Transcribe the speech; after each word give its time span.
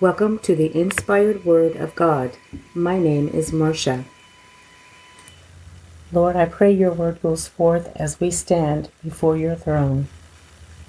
Welcome 0.00 0.40
to 0.40 0.56
the 0.56 0.72
inspired 0.74 1.44
word 1.44 1.76
of 1.76 1.94
God. 1.94 2.32
My 2.74 2.98
name 2.98 3.28
is 3.28 3.52
Marcia. 3.52 4.06
Lord, 6.10 6.34
I 6.34 6.46
pray 6.46 6.72
your 6.72 6.92
word 6.92 7.22
goes 7.22 7.46
forth 7.46 7.92
as 7.94 8.18
we 8.18 8.32
stand 8.32 8.90
before 9.04 9.36
your 9.36 9.54
throne. 9.54 10.08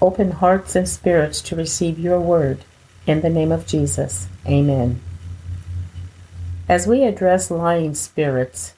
Open 0.01 0.31
hearts 0.31 0.75
and 0.75 0.89
spirits 0.89 1.39
to 1.41 1.55
receive 1.55 1.99
your 1.99 2.19
word. 2.19 2.65
In 3.05 3.21
the 3.21 3.29
name 3.29 3.51
of 3.51 3.67
Jesus, 3.67 4.27
amen. 4.47 5.01
As 6.69 6.85
we 6.85 7.03
address 7.03 7.49
lying 7.49 7.95
spirits, 7.95 8.73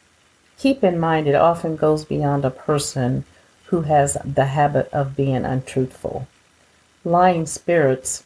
keep 0.57 0.83
in 0.83 0.99
mind 0.99 1.27
it 1.27 1.33
often 1.33 1.75
goes 1.75 2.05
beyond 2.05 2.45
a 2.45 2.51
person 2.51 3.25
who 3.65 3.81
has 3.81 4.15
the 4.23 4.45
habit 4.45 4.87
of 4.93 5.15
being 5.15 5.43
untruthful. 5.43 6.27
Lying 7.03 7.47
spirits 7.47 8.23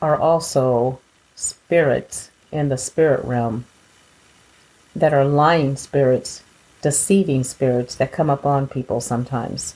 are 0.00 0.16
also 0.16 1.00
spirits 1.34 2.30
in 2.52 2.68
the 2.68 2.78
spirit 2.78 3.24
realm 3.24 3.64
that 4.94 5.12
are 5.12 5.24
lying 5.24 5.76
spirits, 5.76 6.42
deceiving 6.82 7.42
spirits 7.42 7.96
that 7.96 8.12
come 8.12 8.30
upon 8.30 8.68
people 8.68 9.00
sometimes. 9.00 9.74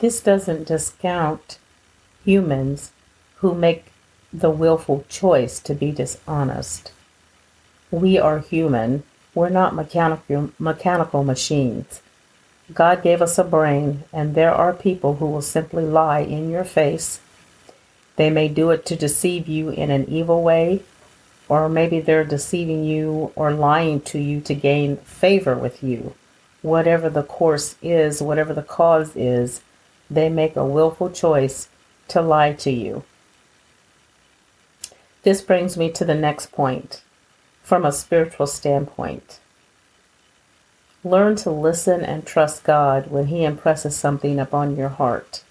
This 0.00 0.20
doesn't 0.20 0.66
discount 0.66 1.58
humans 2.24 2.90
who 3.36 3.54
make 3.54 3.86
the 4.32 4.50
willful 4.50 5.04
choice 5.08 5.60
to 5.60 5.74
be 5.74 5.92
dishonest. 5.92 6.92
We 7.90 8.18
are 8.18 8.40
human. 8.40 9.04
We're 9.34 9.48
not 9.48 9.74
mechanical, 9.74 10.50
mechanical 10.58 11.24
machines. 11.24 12.02
God 12.72 13.02
gave 13.02 13.22
us 13.22 13.38
a 13.38 13.44
brain, 13.44 14.04
and 14.12 14.34
there 14.34 14.52
are 14.52 14.72
people 14.72 15.16
who 15.16 15.26
will 15.26 15.42
simply 15.42 15.84
lie 15.84 16.20
in 16.20 16.50
your 16.50 16.64
face. 16.64 17.20
They 18.16 18.30
may 18.30 18.48
do 18.48 18.70
it 18.70 18.84
to 18.86 18.96
deceive 18.96 19.46
you 19.46 19.70
in 19.70 19.90
an 19.90 20.08
evil 20.08 20.42
way, 20.42 20.82
or 21.48 21.68
maybe 21.68 22.00
they're 22.00 22.24
deceiving 22.24 22.84
you 22.84 23.32
or 23.36 23.52
lying 23.52 24.00
to 24.02 24.18
you 24.18 24.40
to 24.40 24.54
gain 24.54 24.96
favor 24.96 25.54
with 25.54 25.82
you. 25.82 26.14
Whatever 26.62 27.08
the 27.08 27.22
course 27.22 27.76
is, 27.82 28.20
whatever 28.20 28.52
the 28.52 28.62
cause 28.62 29.14
is, 29.14 29.60
they 30.10 30.28
make 30.28 30.56
a 30.56 30.66
willful 30.66 31.10
choice 31.10 31.68
to 32.08 32.20
lie 32.20 32.52
to 32.54 32.70
you. 32.70 33.04
This 35.26 35.42
brings 35.42 35.76
me 35.76 35.90
to 35.90 36.04
the 36.04 36.14
next 36.14 36.52
point 36.52 37.02
from 37.64 37.84
a 37.84 37.90
spiritual 37.90 38.46
standpoint. 38.46 39.40
Learn 41.02 41.34
to 41.42 41.50
listen 41.50 42.04
and 42.04 42.24
trust 42.24 42.62
God 42.62 43.10
when 43.10 43.26
He 43.26 43.42
impresses 43.42 43.96
something 43.96 44.38
upon 44.38 44.76
your 44.76 44.90
heart. 44.90 45.42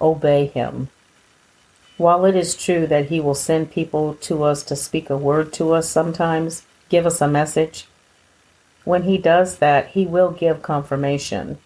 Obey 0.00 0.46
Him. 0.46 0.88
While 1.98 2.24
it 2.24 2.34
is 2.34 2.56
true 2.56 2.86
that 2.86 3.10
He 3.10 3.20
will 3.20 3.34
send 3.34 3.70
people 3.70 4.14
to 4.14 4.44
us 4.44 4.62
to 4.62 4.74
speak 4.74 5.10
a 5.10 5.16
word 5.18 5.52
to 5.52 5.74
us 5.74 5.90
sometimes, 5.90 6.62
give 6.88 7.04
us 7.04 7.20
a 7.20 7.28
message, 7.28 7.86
when 8.84 9.02
He 9.02 9.18
does 9.18 9.58
that, 9.58 9.88
He 9.88 10.06
will 10.06 10.30
give 10.30 10.62
confirmation. 10.62 11.58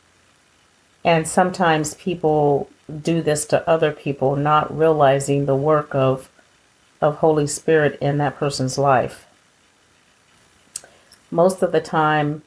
And 1.05 1.28
sometimes 1.28 1.94
people 1.94 2.69
do 3.03 3.22
this 3.22 3.47
to 3.47 3.69
other 3.70 3.92
people, 3.92 4.34
not 4.34 4.77
realizing 4.77 5.47
the 5.47 5.55
work 5.55 5.94
of 5.94 6.28
of 7.07 7.17
Holy 7.17 7.47
Spirit 7.47 7.99
in 8.01 8.19
that 8.19 8.37
person's 8.37 8.77
life. 8.77 9.27
Most 11.31 11.62
of 11.62 11.73
the 11.73 11.81
time, 11.81 12.43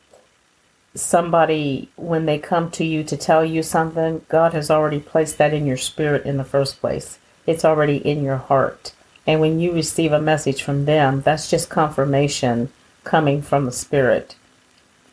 somebody, 0.96 1.90
when 1.96 2.26
they 2.26 2.38
come 2.38 2.70
to 2.72 2.86
you 2.86 3.04
to 3.04 3.18
tell 3.18 3.44
you 3.44 3.64
something, 3.64 4.26
God 4.30 4.54
has 4.54 4.70
already 4.70 5.00
placed 5.00 5.38
that 5.38 5.54
in 5.54 5.66
your 5.66 5.78
spirit 5.78 6.26
in 6.26 6.38
the 6.38 6.44
first 6.44 6.80
place. 6.80 7.20
It's 7.48 7.66
already 7.66 7.98
in 7.98 8.24
your 8.24 8.38
heart. 8.38 8.94
And 9.26 9.40
when 9.42 9.60
you 9.60 9.74
receive 9.74 10.12
a 10.12 10.22
message 10.22 10.64
from 10.64 10.86
them, 10.86 11.22
that's 11.22 11.50
just 11.50 11.70
confirmation 11.70 12.72
coming 13.04 13.42
from 13.42 13.66
the 13.66 13.72
Spirit 13.72 14.36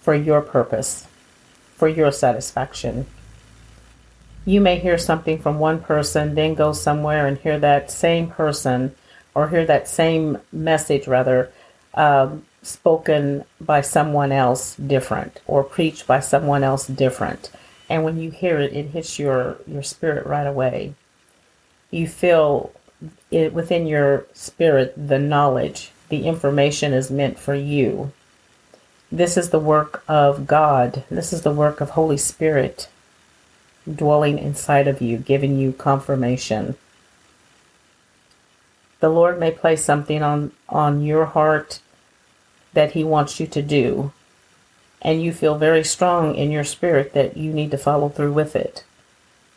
for 0.00 0.14
your 0.14 0.40
purpose, 0.40 1.06
for 1.74 1.88
your 1.88 2.12
satisfaction. 2.12 3.06
You 4.44 4.60
may 4.60 4.78
hear 4.78 4.96
something 4.96 5.38
from 5.38 5.58
one 5.58 5.80
person, 5.80 6.34
then 6.34 6.54
go 6.54 6.72
somewhere 6.72 7.26
and 7.26 7.36
hear 7.38 7.58
that 7.58 7.90
same 7.90 8.28
person 8.28 8.94
or 9.36 9.50
hear 9.50 9.66
that 9.66 9.86
same 9.86 10.38
message 10.50 11.06
rather 11.06 11.52
um, 11.92 12.42
spoken 12.62 13.44
by 13.60 13.82
someone 13.82 14.32
else 14.32 14.74
different 14.76 15.40
or 15.46 15.62
preached 15.62 16.06
by 16.06 16.18
someone 16.18 16.64
else 16.64 16.86
different. 16.86 17.50
And 17.90 18.02
when 18.02 18.18
you 18.18 18.30
hear 18.30 18.58
it 18.58 18.72
it 18.72 18.86
hits 18.86 19.18
your 19.18 19.58
your 19.66 19.82
spirit 19.82 20.26
right 20.26 20.46
away. 20.46 20.94
You 21.90 22.08
feel 22.08 22.72
it 23.30 23.52
within 23.52 23.86
your 23.86 24.24
spirit 24.32 24.94
the 24.96 25.18
knowledge 25.18 25.92
the 26.08 26.24
information 26.24 26.94
is 26.94 27.10
meant 27.10 27.38
for 27.38 27.54
you. 27.54 28.12
This 29.12 29.36
is 29.36 29.50
the 29.50 29.60
work 29.60 30.02
of 30.08 30.46
god. 30.46 31.04
This 31.10 31.34
is 31.34 31.42
the 31.42 31.52
work 31.52 31.82
of 31.82 31.90
holy 31.90 32.16
spirit 32.16 32.88
dwelling 33.94 34.38
inside 34.38 34.88
of 34.88 35.02
you 35.02 35.18
giving 35.18 35.58
you 35.58 35.72
confirmation 35.72 36.74
the 39.00 39.08
Lord 39.08 39.38
may 39.38 39.50
place 39.50 39.84
something 39.84 40.22
on, 40.22 40.52
on 40.68 41.02
your 41.02 41.26
heart 41.26 41.80
that 42.72 42.92
He 42.92 43.04
wants 43.04 43.40
you 43.40 43.46
to 43.46 43.62
do, 43.62 44.12
and 45.02 45.22
you 45.22 45.32
feel 45.32 45.56
very 45.56 45.84
strong 45.84 46.34
in 46.34 46.50
your 46.50 46.64
spirit 46.64 47.12
that 47.12 47.36
you 47.36 47.52
need 47.52 47.70
to 47.70 47.78
follow 47.78 48.08
through 48.08 48.32
with 48.32 48.56
it. 48.56 48.84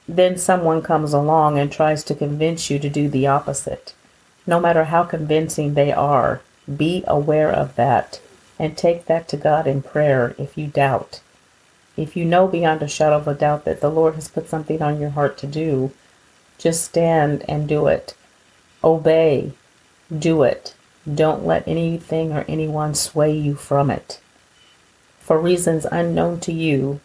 Then 0.08 0.38
someone 0.38 0.82
comes 0.82 1.14
along 1.14 1.60
and 1.60 1.72
tries 1.72 2.04
to 2.06 2.16
convince 2.16 2.70
you 2.70 2.80
to 2.80 2.90
do 2.90 3.08
the 3.08 3.28
opposite. 3.28 3.94
No 4.48 4.60
matter 4.60 4.86
how 4.86 5.04
convincing 5.04 5.74
they 5.74 5.92
are, 5.92 6.42
be 6.78 7.04
aware 7.08 7.52
of 7.52 7.76
that 7.76 8.20
and 8.58 8.78
take 8.78 9.06
that 9.06 9.28
to 9.30 9.38
God 9.38 9.68
in 9.68 9.82
prayer 9.82 10.36
if 10.38 10.58
you 10.58 10.68
doubt. 10.68 11.22
If 11.96 12.16
you 12.16 12.26
know 12.26 12.48
beyond 12.48 12.82
a 12.82 12.88
shadow 12.88 13.18
of 13.18 13.28
a 13.28 13.34
doubt 13.34 13.66
that 13.66 13.82
the 13.82 13.90
Lord 13.90 14.16
has 14.16 14.28
put 14.28 14.50
something 14.50 14.82
on 14.82 15.00
your 15.00 15.12
heart 15.12 15.38
to 15.40 15.48
do, 15.48 15.92
just 16.58 16.84
stand 16.84 17.46
and 17.48 17.68
do 17.68 17.88
it. 17.88 18.16
Obey. 18.84 19.54
Do 20.18 20.44
it. 20.44 20.74
Don't 21.12 21.46
let 21.46 21.68
anything 21.68 22.32
or 22.32 22.46
anyone 22.48 22.96
sway 22.96 23.36
you 23.36 23.56
from 23.56 23.90
it. 23.90 24.20
For 25.20 25.40
reasons 25.40 25.86
unknown 25.92 26.40
to 26.42 26.54
you, 26.54 27.00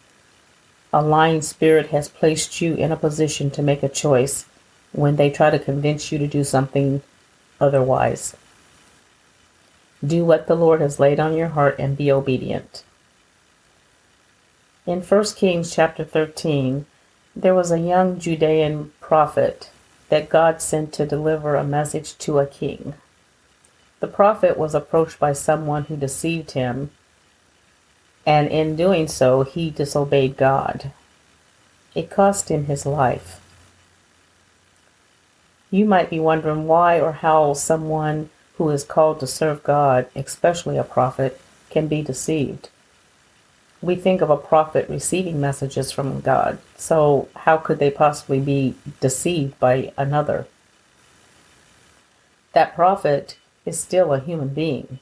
a 0.93 1.01
lying 1.01 1.41
spirit 1.41 1.87
has 1.87 2.07
placed 2.07 2.61
you 2.61 2.75
in 2.75 2.91
a 2.91 2.97
position 2.97 3.51
to 3.51 3.61
make 3.61 3.83
a 3.83 3.89
choice 3.89 4.45
when 4.91 5.17
they 5.17 5.29
try 5.29 5.49
to 5.49 5.59
convince 5.59 6.11
you 6.11 6.17
to 6.17 6.27
do 6.27 6.43
something 6.43 7.01
otherwise. 7.59 8.35
Do 10.05 10.23
what 10.25 10.47
the 10.47 10.55
Lord 10.55 10.81
has 10.81 10.99
laid 10.99 11.19
on 11.19 11.35
your 11.35 11.49
heart 11.49 11.75
and 11.79 11.97
be 11.97 12.11
obedient. 12.11 12.83
In 14.85 15.01
1 15.01 15.23
Kings 15.35 15.73
chapter 15.73 16.03
13, 16.03 16.85
there 17.35 17.55
was 17.55 17.71
a 17.71 17.79
young 17.79 18.19
Judean 18.19 18.93
prophet 19.01 19.69
that 20.09 20.29
God 20.29 20.61
sent 20.61 20.93
to 20.93 21.05
deliver 21.05 21.55
a 21.55 21.63
message 21.63 22.17
to 22.19 22.39
a 22.39 22.45
king. 22.45 22.93
The 23.99 24.07
prophet 24.07 24.57
was 24.57 24.75
approached 24.75 25.19
by 25.19 25.33
someone 25.33 25.85
who 25.85 25.95
deceived 25.95 26.51
him, 26.51 26.91
and 28.25 28.49
in 28.49 28.75
doing 28.75 29.07
so, 29.07 29.43
he 29.43 29.69
disobeyed 29.69 30.37
God. 30.37 30.91
It 31.93 32.09
cost 32.09 32.49
him 32.49 32.65
his 32.65 32.85
life. 32.85 33.39
You 35.71 35.85
might 35.85 36.09
be 36.09 36.19
wondering 36.19 36.67
why 36.67 36.99
or 36.99 37.13
how 37.13 37.53
someone 37.53 38.29
who 38.57 38.69
is 38.69 38.83
called 38.83 39.19
to 39.19 39.27
serve 39.27 39.63
God, 39.63 40.07
especially 40.15 40.77
a 40.77 40.83
prophet, 40.83 41.39
can 41.69 41.87
be 41.87 42.01
deceived 42.01 42.69
we 43.81 43.95
think 43.95 44.21
of 44.21 44.29
a 44.29 44.37
prophet 44.37 44.89
receiving 44.89 45.39
messages 45.39 45.91
from 45.91 46.21
God. 46.21 46.57
So, 46.77 47.29
how 47.35 47.57
could 47.57 47.79
they 47.79 47.91
possibly 47.91 48.39
be 48.39 48.75
deceived 48.99 49.59
by 49.59 49.91
another? 49.97 50.47
That 52.53 52.75
prophet 52.75 53.37
is 53.65 53.79
still 53.79 54.13
a 54.13 54.19
human 54.19 54.49
being. 54.49 54.99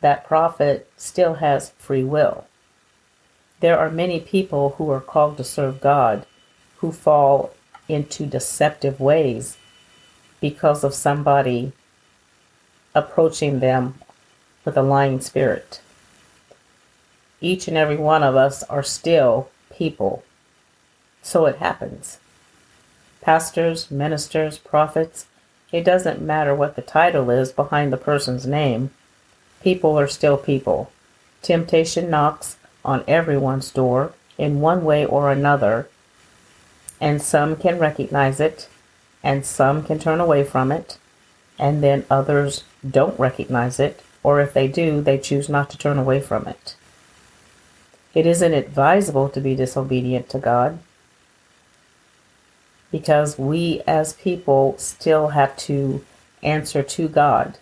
That 0.00 0.24
prophet 0.24 0.90
still 0.96 1.34
has 1.34 1.70
free 1.78 2.04
will. 2.04 2.46
There 3.60 3.78
are 3.78 3.90
many 3.90 4.20
people 4.20 4.74
who 4.76 4.90
are 4.90 5.00
called 5.00 5.36
to 5.38 5.44
serve 5.44 5.80
God 5.80 6.26
who 6.78 6.92
fall 6.92 7.54
into 7.88 8.26
deceptive 8.26 9.00
ways 9.00 9.56
because 10.40 10.84
of 10.84 10.94
somebody 10.94 11.72
approaching 12.94 13.60
them 13.60 13.94
with 14.64 14.76
a 14.76 14.82
lying 14.82 15.20
spirit 15.20 15.80
each 17.40 17.68
and 17.68 17.76
every 17.76 17.96
one 17.96 18.22
of 18.22 18.36
us 18.36 18.62
are 18.64 18.82
still 18.82 19.50
people. 19.74 20.24
So 21.22 21.46
it 21.46 21.56
happens. 21.56 22.18
Pastors, 23.20 23.90
ministers, 23.90 24.58
prophets, 24.58 25.26
it 25.72 25.84
doesn't 25.84 26.22
matter 26.22 26.54
what 26.54 26.76
the 26.76 26.82
title 26.82 27.30
is 27.30 27.50
behind 27.50 27.92
the 27.92 27.96
person's 27.96 28.46
name. 28.46 28.90
People 29.62 29.98
are 29.98 30.06
still 30.06 30.36
people. 30.36 30.92
Temptation 31.42 32.08
knocks 32.08 32.56
on 32.84 33.04
everyone's 33.08 33.70
door 33.70 34.12
in 34.38 34.60
one 34.60 34.84
way 34.84 35.04
or 35.04 35.30
another, 35.30 35.88
and 37.00 37.20
some 37.20 37.56
can 37.56 37.78
recognize 37.78 38.38
it, 38.38 38.68
and 39.22 39.44
some 39.44 39.82
can 39.82 39.98
turn 39.98 40.20
away 40.20 40.44
from 40.44 40.70
it, 40.70 40.98
and 41.58 41.82
then 41.82 42.06
others 42.08 42.62
don't 42.88 43.18
recognize 43.18 43.80
it, 43.80 44.02
or 44.22 44.40
if 44.40 44.52
they 44.52 44.68
do, 44.68 45.00
they 45.00 45.18
choose 45.18 45.48
not 45.48 45.68
to 45.70 45.78
turn 45.78 45.98
away 45.98 46.20
from 46.20 46.46
it. 46.46 46.76
It 48.16 48.24
isn't 48.24 48.54
advisable 48.54 49.28
to 49.28 49.42
be 49.42 49.54
disobedient 49.54 50.30
to 50.30 50.38
God 50.38 50.78
because 52.90 53.38
we 53.38 53.82
as 53.86 54.14
people 54.14 54.74
still 54.78 55.28
have 55.28 55.54
to 55.68 56.02
answer 56.42 56.82
to 56.82 57.08
God 57.08 57.58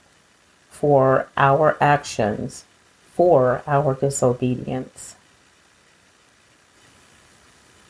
for 0.70 1.26
our 1.36 1.76
actions, 1.80 2.64
for 3.14 3.64
our 3.66 3.94
disobedience. 3.94 5.16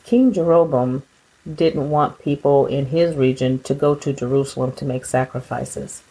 King 0.03 0.33
Jeroboam 0.33 1.03
didn't 1.45 1.91
want 1.91 2.17
people 2.17 2.65
in 2.65 2.87
his 2.87 3.15
region 3.15 3.59
to 3.59 3.75
go 3.75 3.93
to 3.93 4.11
Jerusalem 4.11 4.71
to 4.71 4.85
make 4.85 5.05
sacrifices. 5.05 6.01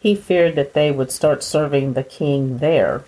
He 0.00 0.16
feared 0.16 0.56
that 0.56 0.74
they 0.74 0.90
would 0.90 1.12
start 1.12 1.44
serving 1.44 1.92
the 1.92 2.02
king 2.02 2.58
there, 2.58 3.04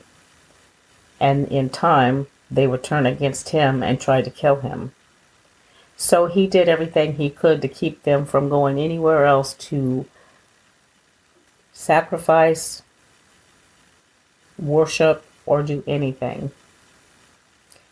and 1.19 1.49
in 1.49 1.69
time 1.69 2.28
they 2.52 2.66
would 2.66 2.84
turn 2.84 3.06
against 3.06 3.49
him 3.49 3.82
and 3.82 3.99
try 3.99 4.20
to 4.20 4.31
kill 4.31 4.60
him. 4.60 4.93
So 5.96 6.26
he 6.26 6.46
did 6.46 6.69
everything 6.69 7.14
he 7.14 7.31
could 7.31 7.62
to 7.62 7.69
keep 7.69 8.02
them 8.02 8.26
from 8.26 8.49
going 8.49 8.78
anywhere 8.78 9.25
else 9.25 9.54
to 9.54 10.04
sacrifice, 11.72 12.82
worship, 14.58 15.25
or 15.46 15.62
do 15.62 15.82
anything. 15.87 16.50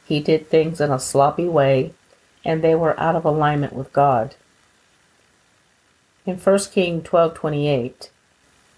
He 0.05 0.21
did 0.21 0.49
things 0.49 0.81
in 0.81 0.91
a 0.91 0.99
sloppy 0.99 1.49
way, 1.49 1.95
and 2.45 2.63
they 2.63 2.75
were 2.75 2.99
out 2.99 3.17
of 3.17 3.25
alignment 3.25 3.73
with 3.73 3.93
God. 3.93 4.35
In 6.27 6.37
1 6.37 6.59
King 6.73 7.01
12:28, 7.01 8.11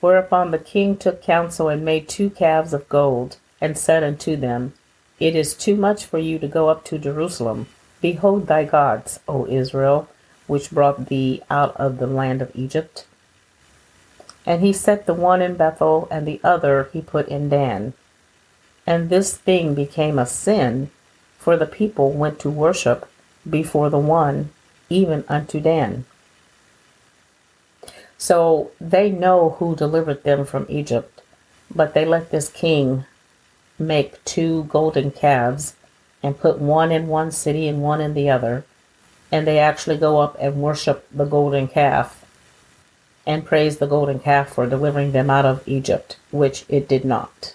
whereupon 0.01 0.51
the 0.51 0.59
king 0.59 0.97
took 0.97 1.23
counsel 1.23 1.69
and 1.69 1.85
made 1.85 2.09
two 2.09 2.31
calves 2.31 2.73
of 2.73 2.89
gold, 2.89 3.39
and 3.61 3.77
said 3.77 4.05
unto 4.05 4.37
them, 4.37 4.75
It 5.23 5.37
is 5.37 5.55
too 5.55 5.77
much 5.77 6.05
for 6.05 6.19
you 6.19 6.41
to 6.41 6.49
go 6.49 6.69
up 6.69 6.85
to 6.87 6.99
Jerusalem. 6.99 7.69
Behold 8.01 8.49
thy 8.49 8.65
gods, 8.65 9.21
O 9.29 9.47
Israel, 9.47 10.09
which 10.49 10.73
brought 10.73 11.07
thee 11.07 11.41
out 11.49 11.77
of 11.77 11.99
the 11.99 12.09
land 12.09 12.43
of 12.43 12.51
Egypt. 12.57 13.07
And 14.45 14.63
he 14.63 14.73
set 14.73 15.07
the 15.07 15.15
one 15.15 15.41
in 15.41 15.55
Bethel, 15.55 16.09
and 16.11 16.27
the 16.27 16.41
other 16.43 16.89
he 16.93 17.01
put 17.01 17.29
in 17.29 17.49
Dan. 17.49 17.93
And 18.85 19.11
this 19.11 19.37
thing 19.37 19.77
became 19.77 20.19
a 20.19 20.27
sin, 20.27 20.91
for 21.39 21.57
the 21.57 21.67
people 21.67 22.11
went 22.11 22.41
to 22.41 22.51
worship 22.51 23.09
before 23.49 23.91
the 23.91 24.01
one, 24.01 24.51
even 24.91 25.25
unto 25.29 25.61
Dan. 25.61 26.05
So 28.19 28.73
they 28.81 29.09
know 29.09 29.51
who 29.61 29.77
delivered 29.77 30.25
them 30.25 30.45
from 30.45 30.67
Egypt, 30.69 31.23
but 31.73 31.95
they 31.95 32.05
let 32.05 32.33
this 32.33 32.49
king 32.49 33.05
make 33.83 34.25
two 34.25 34.65
golden 34.65 35.11
calves 35.11 35.75
and 36.23 36.39
put 36.39 36.59
one 36.59 36.93
in 36.93 37.09
one 37.09 37.31
city 37.33 37.69
and 37.69 37.83
one 37.83 38.01
in 38.01 38.15
the 38.15 38.31
other. 38.31 38.65
And 39.31 39.47
they 39.47 39.59
actually 39.59 39.97
go 39.97 40.21
up 40.21 40.37
and 40.41 40.63
worship 40.63 41.07
the 41.11 41.25
golden 41.25 41.69
calf 41.69 42.25
and 43.27 43.45
praise 43.45 43.79
the 43.79 43.87
golden 43.87 44.19
calf 44.19 44.51
for 44.51 44.67
delivering 44.67 45.13
them 45.13 45.31
out 45.31 45.45
of 45.45 45.67
Egypt, 45.67 46.17
which 46.31 46.65
it 46.69 46.89
did 46.89 47.05
not. 47.05 47.55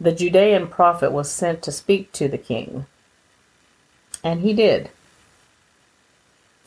The 0.00 0.12
Judean 0.12 0.68
prophet 0.68 1.12
was 1.12 1.30
sent 1.30 1.62
to 1.62 1.72
speak 1.72 2.12
to 2.12 2.28
the 2.28 2.38
king, 2.38 2.86
and 4.22 4.40
he 4.40 4.52
did. 4.52 4.90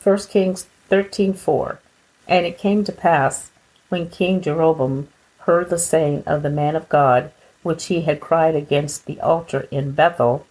1 0.02 0.18
Kings 0.28 0.66
13:4 0.90 1.78
And 2.26 2.46
it 2.46 2.58
came 2.58 2.84
to 2.84 2.92
pass 2.92 3.50
when 3.88 4.08
King 4.08 4.40
Jeroboam 4.40 5.08
heard 5.48 5.70
the 5.70 5.78
saying 5.78 6.22
of 6.26 6.42
the 6.42 6.50
man 6.50 6.76
of 6.76 6.90
God 6.90 7.32
which 7.62 7.86
he 7.86 8.02
had 8.02 8.20
cried 8.20 8.54
against 8.54 9.06
the 9.06 9.18
altar 9.20 9.66
in 9.70 9.92
Bethel 9.92 10.46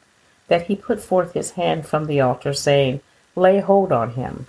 that 0.47 0.63
he 0.63 0.75
put 0.75 0.99
forth 0.99 1.33
his 1.33 1.51
hand 1.51 1.85
from 1.85 2.07
the 2.07 2.19
altar 2.19 2.51
saying 2.51 2.99
lay 3.35 3.59
hold 3.59 3.91
on 3.91 4.15
him 4.15 4.47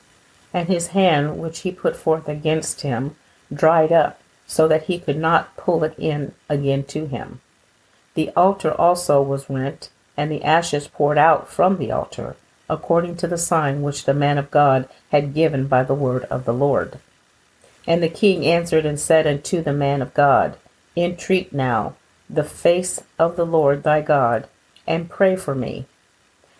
and 0.55 0.67
his 0.67 0.89
hand 0.89 1.39
which 1.39 1.59
he 1.61 1.71
put 1.71 1.95
forth 1.95 2.27
against 2.31 2.81
him 2.81 3.15
dried 3.53 3.93
up 3.93 4.19
so 4.47 4.67
that 4.67 4.85
he 4.85 4.99
could 4.99 5.19
not 5.19 5.55
pull 5.59 5.85
it 5.85 5.95
in 5.99 6.33
again 6.49 6.83
to 6.83 7.05
him 7.05 7.43
the 8.15 8.31
altar 8.31 8.73
also 8.73 9.21
was 9.21 9.51
rent 9.51 9.91
and 10.17 10.33
the 10.33 10.43
ashes 10.43 10.89
poured 10.89 11.19
out 11.19 11.47
from 11.51 11.77
the 11.77 11.93
altar 11.93 12.37
according 12.71 13.17
to 13.17 13.27
the 13.27 13.39
sign 13.39 13.83
which 13.83 14.05
the 14.05 14.15
man 14.15 14.39
of 14.39 14.51
God 14.51 14.89
had 15.11 15.35
given 15.35 15.67
by 15.67 15.83
the 15.83 15.95
word 15.95 16.25
of 16.25 16.45
the 16.45 16.53
Lord. 16.53 16.99
And 17.89 18.03
the 18.03 18.11
king 18.11 18.45
answered 18.45 18.85
and 18.85 19.01
said 19.01 19.27
unto 19.27 19.63
the 19.63 19.73
man 19.73 20.03
of 20.03 20.13
God, 20.13 20.59
Entreat 20.95 21.55
now 21.55 21.95
the 22.29 22.45
face 22.45 23.01
of 23.19 23.37
the 23.37 23.47
Lord 23.47 23.83
thy 23.83 24.03
God, 24.03 24.47
and 24.87 25.09
pray 25.09 25.37
for 25.37 25.55
me, 25.55 25.87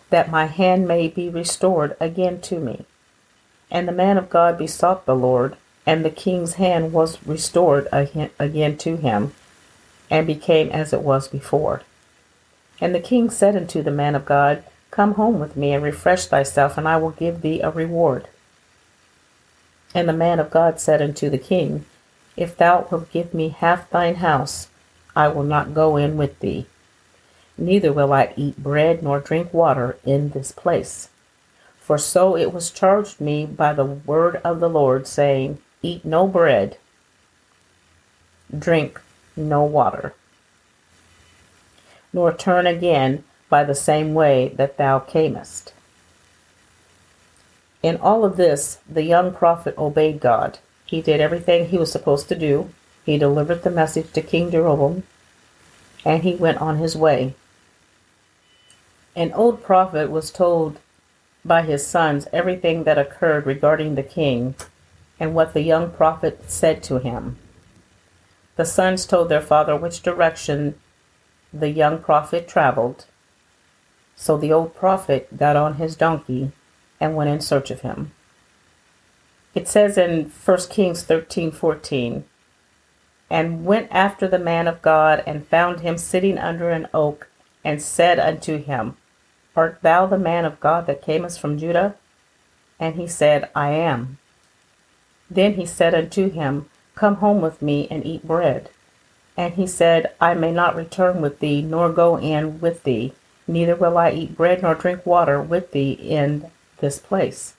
that 0.09 0.31
my 0.31 0.47
hand 0.47 0.87
may 0.87 1.07
be 1.07 1.29
restored 1.29 1.95
again 1.99 2.41
to 2.41 2.59
me. 2.59 2.83
And 3.69 3.87
the 3.87 3.91
man 3.91 4.17
of 4.17 4.31
God 4.31 4.57
besought 4.57 5.05
the 5.05 5.15
Lord, 5.15 5.55
and 5.85 6.03
the 6.03 6.09
king's 6.09 6.55
hand 6.55 6.93
was 6.93 7.23
restored 7.27 7.87
again 7.91 8.77
to 8.77 8.95
him, 8.95 9.35
and 10.09 10.25
became 10.25 10.71
as 10.71 10.93
it 10.93 11.03
was 11.03 11.27
before. 11.27 11.83
And 12.81 12.95
the 12.95 12.99
king 12.99 13.29
said 13.29 13.55
unto 13.55 13.83
the 13.83 13.91
man 13.91 14.15
of 14.15 14.25
God, 14.25 14.63
Come 14.89 15.13
home 15.13 15.39
with 15.39 15.55
me 15.55 15.73
and 15.73 15.83
refresh 15.83 16.25
thyself, 16.25 16.75
and 16.75 16.87
I 16.87 16.97
will 16.97 17.11
give 17.11 17.41
thee 17.41 17.61
a 17.61 17.69
reward. 17.69 18.27
And 19.93 20.07
the 20.07 20.13
man 20.13 20.39
of 20.39 20.51
God 20.51 20.79
said 20.79 21.01
unto 21.01 21.29
the 21.29 21.37
king, 21.37 21.85
If 22.37 22.55
thou 22.55 22.87
wilt 22.89 23.11
give 23.11 23.33
me 23.33 23.49
half 23.49 23.89
thine 23.89 24.15
house, 24.15 24.67
I 25.15 25.27
will 25.27 25.43
not 25.43 25.73
go 25.73 25.97
in 25.97 26.17
with 26.17 26.39
thee. 26.39 26.67
Neither 27.57 27.91
will 27.91 28.13
I 28.13 28.33
eat 28.37 28.63
bread 28.63 29.03
nor 29.03 29.19
drink 29.19 29.53
water 29.53 29.97
in 30.05 30.29
this 30.29 30.51
place. 30.51 31.09
For 31.81 31.97
so 31.97 32.37
it 32.37 32.53
was 32.53 32.71
charged 32.71 33.19
me 33.19 33.45
by 33.45 33.73
the 33.73 33.85
word 33.85 34.39
of 34.43 34.59
the 34.59 34.69
Lord, 34.69 35.07
saying, 35.07 35.57
Eat 35.81 36.05
no 36.05 36.27
bread, 36.27 36.77
drink 38.57 39.01
no 39.35 39.63
water, 39.63 40.13
nor 42.13 42.31
turn 42.31 42.67
again 42.67 43.23
by 43.49 43.63
the 43.63 43.75
same 43.75 44.13
way 44.13 44.49
that 44.49 44.77
thou 44.77 44.99
camest. 44.99 45.73
In 47.81 47.97
all 47.97 48.25
of 48.25 48.37
this, 48.37 48.79
the 48.89 49.03
young 49.03 49.33
prophet 49.33 49.77
obeyed 49.77 50.19
God. 50.19 50.59
He 50.85 51.01
did 51.01 51.21
everything 51.21 51.67
he 51.67 51.77
was 51.77 51.91
supposed 51.91 52.27
to 52.29 52.35
do. 52.35 52.69
He 53.05 53.17
delivered 53.17 53.63
the 53.63 53.71
message 53.71 54.11
to 54.13 54.21
King 54.21 54.51
Jeroboam, 54.51 55.03
and 56.05 56.23
he 56.23 56.35
went 56.35 56.59
on 56.59 56.77
his 56.77 56.95
way. 56.95 57.35
An 59.15 59.31
old 59.33 59.63
prophet 59.63 60.09
was 60.09 60.31
told 60.31 60.79
by 61.45 61.61
his 61.61 61.85
sons 61.85 62.27
everything 62.33 62.83
that 62.83 62.97
occurred 62.97 63.45
regarding 63.45 63.95
the 63.95 64.03
king 64.03 64.55
and 65.19 65.33
what 65.33 65.53
the 65.53 65.61
young 65.61 65.89
prophet 65.91 66.49
said 66.49 66.83
to 66.83 66.99
him. 66.99 67.37
The 68.55 68.65
sons 68.65 69.05
told 69.05 69.29
their 69.29 69.41
father 69.41 69.75
which 69.75 70.03
direction 70.03 70.75
the 71.53 71.69
young 71.69 71.99
prophet 71.99 72.47
traveled 72.47 73.05
so 74.19 74.35
the 74.35 74.51
old 74.51 74.75
prophet 74.75 75.35
got 75.37 75.55
on 75.55 75.75
his 75.75 75.95
donkey 75.95 76.51
and 76.99 77.15
went 77.15 77.29
in 77.29 77.41
search 77.41 77.71
of 77.71 77.81
him. 77.81 78.11
It 79.55 79.67
says 79.67 79.97
in 79.97 80.31
1 80.45 80.57
Kings 80.69 81.03
13:14, 81.03 82.23
and 83.29 83.65
went 83.65 83.87
after 83.91 84.27
the 84.27 84.39
man 84.39 84.67
of 84.67 84.81
God 84.81 85.23
and 85.25 85.47
found 85.47 85.81
him 85.81 85.97
sitting 85.97 86.37
under 86.37 86.69
an 86.69 86.87
oak 86.93 87.27
and 87.63 87.81
said 87.81 88.19
unto 88.19 88.57
him, 88.57 88.97
Art 89.55 89.79
thou 89.81 90.05
the 90.05 90.17
man 90.17 90.45
of 90.45 90.59
God 90.59 90.87
that 90.87 91.01
camest 91.01 91.39
from 91.39 91.57
Judah? 91.57 91.95
And 92.79 92.95
he 92.95 93.07
said, 93.07 93.49
I 93.55 93.71
am. 93.71 94.17
Then 95.29 95.53
he 95.55 95.65
said 95.65 95.93
unto 95.93 96.29
him, 96.29 96.69
Come 96.95 97.15
home 97.15 97.41
with 97.41 97.61
me 97.61 97.87
and 97.91 98.05
eat 98.05 98.25
bread. 98.25 98.69
And 99.37 99.53
he 99.53 99.67
said, 99.67 100.13
I 100.19 100.33
may 100.33 100.51
not 100.51 100.75
return 100.75 101.21
with 101.21 101.39
thee, 101.39 101.61
nor 101.61 101.91
go 101.91 102.17
in 102.17 102.59
with 102.59 102.83
thee, 102.83 103.13
neither 103.47 103.75
will 103.75 103.97
I 103.97 104.11
eat 104.11 104.35
bread 104.35 104.61
nor 104.61 104.75
drink 104.75 105.05
water 105.05 105.41
with 105.41 105.71
thee 105.71 105.91
in 105.91 106.49
this 106.79 106.99
place. 106.99 107.53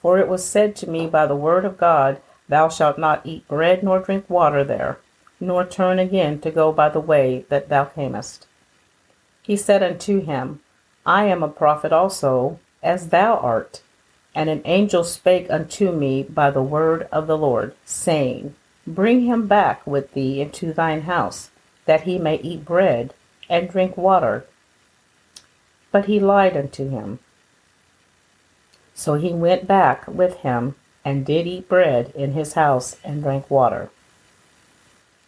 For 0.00 0.18
it 0.18 0.28
was 0.28 0.44
said 0.44 0.74
to 0.76 0.88
me 0.88 1.06
by 1.06 1.26
the 1.26 1.36
word 1.36 1.64
of 1.64 1.78
God, 1.78 2.20
Thou 2.48 2.68
shalt 2.68 2.98
not 2.98 3.24
eat 3.24 3.46
bread 3.46 3.82
nor 3.82 4.00
drink 4.00 4.28
water 4.28 4.64
there, 4.64 4.98
nor 5.38 5.64
turn 5.64 5.98
again 5.98 6.40
to 6.40 6.50
go 6.50 6.72
by 6.72 6.88
the 6.88 7.00
way 7.00 7.44
that 7.48 7.68
thou 7.68 7.84
camest. 7.84 8.46
He 9.42 9.56
said 9.56 9.82
unto 9.82 10.20
him, 10.20 10.60
I 11.06 11.24
am 11.24 11.42
a 11.42 11.48
prophet 11.48 11.92
also, 11.92 12.58
as 12.82 13.08
thou 13.08 13.36
art. 13.36 13.82
And 14.34 14.48
an 14.48 14.62
angel 14.64 15.02
spake 15.04 15.50
unto 15.50 15.92
me 15.92 16.22
by 16.22 16.50
the 16.50 16.62
word 16.62 17.08
of 17.10 17.26
the 17.26 17.38
Lord, 17.38 17.74
saying, 17.84 18.54
Bring 18.86 19.22
him 19.22 19.46
back 19.46 19.86
with 19.86 20.12
thee 20.12 20.40
into 20.40 20.72
thine 20.72 21.02
house, 21.02 21.50
that 21.84 22.02
he 22.02 22.18
may 22.18 22.36
eat 22.36 22.64
bread 22.64 23.12
and 23.48 23.68
drink 23.68 23.96
water. 23.96 24.44
But 25.90 26.06
he 26.06 26.20
lied 26.20 26.56
unto 26.56 26.88
him. 26.88 27.18
So 29.00 29.14
he 29.14 29.32
went 29.32 29.66
back 29.66 30.06
with 30.06 30.36
him 30.40 30.74
and 31.06 31.24
did 31.24 31.46
eat 31.46 31.70
bread 31.70 32.12
in 32.14 32.32
his 32.32 32.52
house 32.52 32.98
and 33.02 33.22
drank 33.22 33.50
water. 33.50 33.88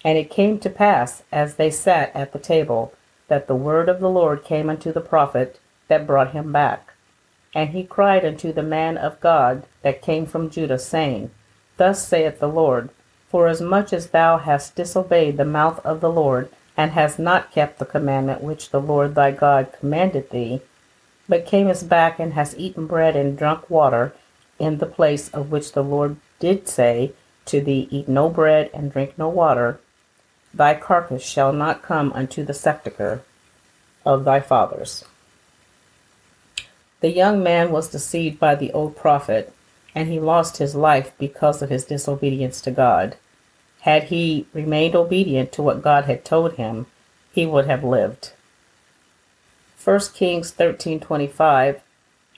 And 0.05 0.19
it 0.19 0.31
came 0.31 0.59
to 0.59 0.69
pass, 0.69 1.23
as 1.33 1.55
they 1.55 1.71
sat 1.71 2.15
at 2.15 2.35
the 2.35 2.39
table, 2.39 2.93
that 3.29 3.47
the 3.47 3.55
word 3.55 3.89
of 3.89 4.01
the 4.01 4.11
Lord 4.11 4.45
came 4.45 4.69
unto 4.69 4.93
the 4.93 5.01
prophet 5.01 5.59
that 5.89 6.07
brought 6.07 6.33
him 6.33 6.53
back. 6.53 6.93
And 7.55 7.71
he 7.71 7.83
cried 7.83 8.27
unto 8.27 8.53
the 8.53 8.63
man 8.63 8.99
of 8.99 9.21
God 9.21 9.63
that 9.81 10.03
came 10.03 10.27
from 10.27 10.51
Judah, 10.51 10.79
saying, 10.79 11.31
Thus 11.79 12.07
saith 12.07 12.41
the 12.41 12.51
Lord, 12.51 12.91
Forasmuch 13.31 13.95
as 13.95 14.11
thou 14.11 14.37
hast 14.37 14.75
disobeyed 14.75 15.39
the 15.39 15.47
mouth 15.47 15.81
of 15.83 16.03
the 16.03 16.13
Lord, 16.13 16.51
and 16.77 16.91
hast 16.91 17.19
not 17.19 17.51
kept 17.51 17.79
the 17.79 17.87
commandment 17.87 18.43
which 18.43 18.69
the 18.69 18.83
Lord 18.83 19.15
thy 19.15 19.31
God 19.31 19.73
commanded 19.81 20.29
thee, 20.29 20.61
but 21.29 21.47
came 21.47 21.67
camest 21.67 21.89
back 21.89 22.19
and 22.19 22.35
hast 22.35 22.59
eaten 22.59 22.87
bread 22.87 23.17
and 23.17 23.39
drunk 23.39 23.69
water 23.71 24.15
in 24.59 24.79
the 24.79 24.87
place 24.87 25.29
of 25.31 25.51
which 25.51 25.73
the 25.73 25.83
Lord 25.83 26.17
did 26.41 26.69
say 26.69 27.13
to 27.47 27.61
thee, 27.61 27.89
Eat 27.91 28.09
no 28.09 28.29
bread 28.29 28.71
and 28.73 28.93
drink 28.93 29.17
no 29.17 29.29
water, 29.29 29.81
thy 30.53 30.75
carcass 30.75 31.23
shall 31.23 31.53
not 31.53 31.83
come 31.83 32.13
unto 32.13 32.45
the 32.45 32.55
sepulchre 32.55 33.23
of 34.05 34.25
thy 34.25 34.41
fathers. 34.41 35.05
The 37.01 37.11
young 37.11 37.43
man 37.43 37.73
was 37.73 37.91
deceived 37.91 38.39
by 38.39 38.55
the 38.55 38.73
old 38.73 38.97
prophet, 38.97 39.53
and 39.95 40.09
he 40.09 40.21
lost 40.21 40.59
his 40.59 40.75
life 40.75 41.13
because 41.19 41.61
of 41.63 41.71
his 41.71 41.85
disobedience 41.85 42.61
to 42.63 42.71
God. 42.71 43.17
Had 43.81 44.05
he 44.05 44.47
remained 44.53 44.95
obedient 44.95 45.51
to 45.53 45.63
what 45.63 45.83
God 45.83 46.05
had 46.05 46.25
told 46.25 46.55
him, 46.55 46.87
he 47.33 47.45
would 47.45 47.67
have 47.67 47.83
lived. 47.83 48.33
1 49.85 50.01
Kings 50.15 50.53
13:25 50.53 51.81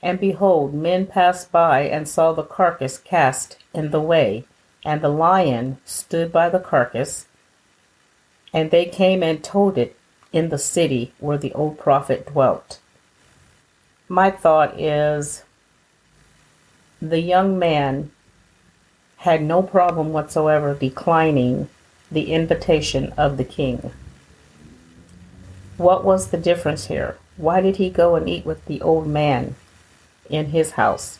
And 0.01 0.19
behold 0.19 0.73
men 0.73 1.05
passed 1.05 1.51
by 1.51 1.81
and 1.81 2.07
saw 2.07 2.31
the 2.31 2.41
carcass 2.41 2.97
cast 2.97 3.57
in 3.71 3.91
the 3.91 4.01
way 4.01 4.45
and 4.83 5.01
the 5.01 5.09
lion 5.09 5.77
stood 5.85 6.31
by 6.31 6.49
the 6.49 6.59
carcass 6.59 7.27
and 8.51 8.71
they 8.71 8.85
came 8.85 9.21
and 9.21 9.43
told 9.43 9.77
it 9.77 9.95
in 10.33 10.49
the 10.49 10.57
city 10.57 11.11
where 11.19 11.37
the 11.37 11.53
old 11.53 11.77
prophet 11.77 12.25
dwelt. 12.31 12.79
My 14.09 14.31
thought 14.31 14.79
is 14.79 15.43
the 16.99 17.19
young 17.19 17.59
man 17.59 18.09
had 19.17 19.43
no 19.43 19.61
problem 19.61 20.13
whatsoever 20.13 20.73
declining 20.73 21.69
the 22.11 22.31
invitation 22.31 23.13
of 23.17 23.37
the 23.37 23.43
king. 23.43 23.91
What 25.77 26.03
was 26.03 26.29
the 26.29 26.37
difference 26.37 26.87
here? 26.87 27.17
Why 27.37 27.61
did 27.61 27.77
he 27.77 27.89
go 27.89 28.15
and 28.15 28.29
eat 28.29 28.45
with 28.45 28.63
the 28.65 28.81
old 28.81 29.07
man 29.07 29.55
in 30.29 30.47
his 30.47 30.71
house 30.71 31.19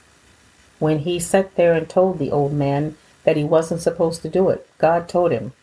when 0.79 0.99
he 0.99 1.19
sat 1.19 1.55
there 1.55 1.73
and 1.73 1.89
told 1.89 2.19
the 2.19 2.31
old 2.31 2.53
man 2.53 2.97
that 3.23 3.37
he 3.37 3.43
wasn't 3.43 3.81
supposed 3.81 4.21
to 4.21 4.29
do 4.29 4.49
it? 4.49 4.67
God 4.77 5.09
told 5.09 5.31
him. 5.31 5.53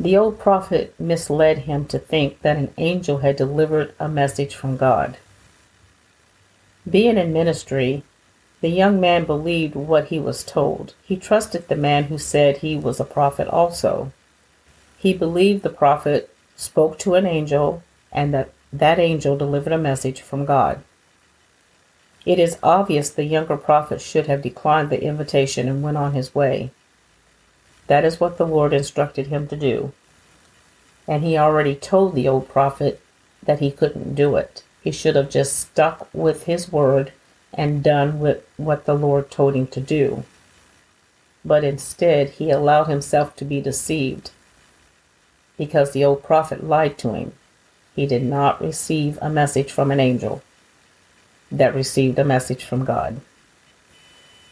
The 0.00 0.16
old 0.16 0.38
prophet 0.38 0.94
misled 0.98 1.58
him 1.58 1.84
to 1.86 1.98
think 1.98 2.40
that 2.42 2.56
an 2.56 2.72
angel 2.78 3.18
had 3.18 3.36
delivered 3.36 3.94
a 3.98 4.08
message 4.08 4.54
from 4.54 4.76
God. 4.76 5.18
Being 6.88 7.16
in 7.16 7.32
ministry, 7.32 8.02
the 8.60 8.68
young 8.68 8.98
man 9.00 9.24
believed 9.24 9.74
what 9.74 10.06
he 10.06 10.18
was 10.18 10.42
told. 10.42 10.94
He 11.04 11.16
trusted 11.16 11.68
the 11.68 11.76
man 11.76 12.04
who 12.04 12.18
said 12.18 12.58
he 12.58 12.76
was 12.76 12.98
a 12.98 13.04
prophet 13.04 13.46
also. 13.46 14.10
He 14.98 15.12
believed 15.12 15.62
the 15.62 15.70
prophet 15.70 16.34
spoke 16.56 16.98
to 17.00 17.14
an 17.14 17.26
angel 17.26 17.82
and 18.14 18.32
that 18.32 18.50
that 18.72 18.98
angel 18.98 19.36
delivered 19.36 19.72
a 19.72 19.78
message 19.78 20.22
from 20.22 20.44
God. 20.44 20.82
It 22.24 22.38
is 22.38 22.58
obvious 22.62 23.10
the 23.10 23.24
younger 23.24 23.56
prophet 23.56 24.00
should 24.00 24.26
have 24.26 24.42
declined 24.42 24.88
the 24.90 25.02
invitation 25.02 25.68
and 25.68 25.82
went 25.82 25.98
on 25.98 26.14
his 26.14 26.34
way. 26.34 26.70
That 27.86 28.04
is 28.04 28.18
what 28.18 28.38
the 28.38 28.46
Lord 28.46 28.72
instructed 28.72 29.26
him 29.26 29.46
to 29.48 29.56
do. 29.56 29.92
And 31.06 31.22
he 31.22 31.36
already 31.36 31.74
told 31.74 32.14
the 32.14 32.26
old 32.26 32.48
prophet 32.48 33.00
that 33.42 33.60
he 33.60 33.70
couldn't 33.70 34.14
do 34.14 34.36
it. 34.36 34.62
He 34.82 34.90
should 34.90 35.16
have 35.16 35.28
just 35.28 35.58
stuck 35.58 36.08
with 36.14 36.44
his 36.44 36.72
word 36.72 37.12
and 37.52 37.82
done 37.82 38.20
with 38.20 38.46
what 38.56 38.86
the 38.86 38.94
Lord 38.94 39.30
told 39.30 39.54
him 39.54 39.66
to 39.68 39.80
do. 39.80 40.24
But 41.44 41.62
instead, 41.62 42.30
he 42.30 42.50
allowed 42.50 42.84
himself 42.84 43.36
to 43.36 43.44
be 43.44 43.60
deceived 43.60 44.30
because 45.58 45.92
the 45.92 46.04
old 46.04 46.22
prophet 46.22 46.64
lied 46.64 46.96
to 46.98 47.12
him. 47.12 47.32
He 47.94 48.06
did 48.06 48.22
not 48.22 48.60
receive 48.60 49.18
a 49.20 49.30
message 49.30 49.70
from 49.70 49.90
an 49.90 50.00
angel 50.00 50.42
that 51.50 51.74
received 51.74 52.18
a 52.18 52.24
message 52.24 52.64
from 52.64 52.84
God. 52.84 53.20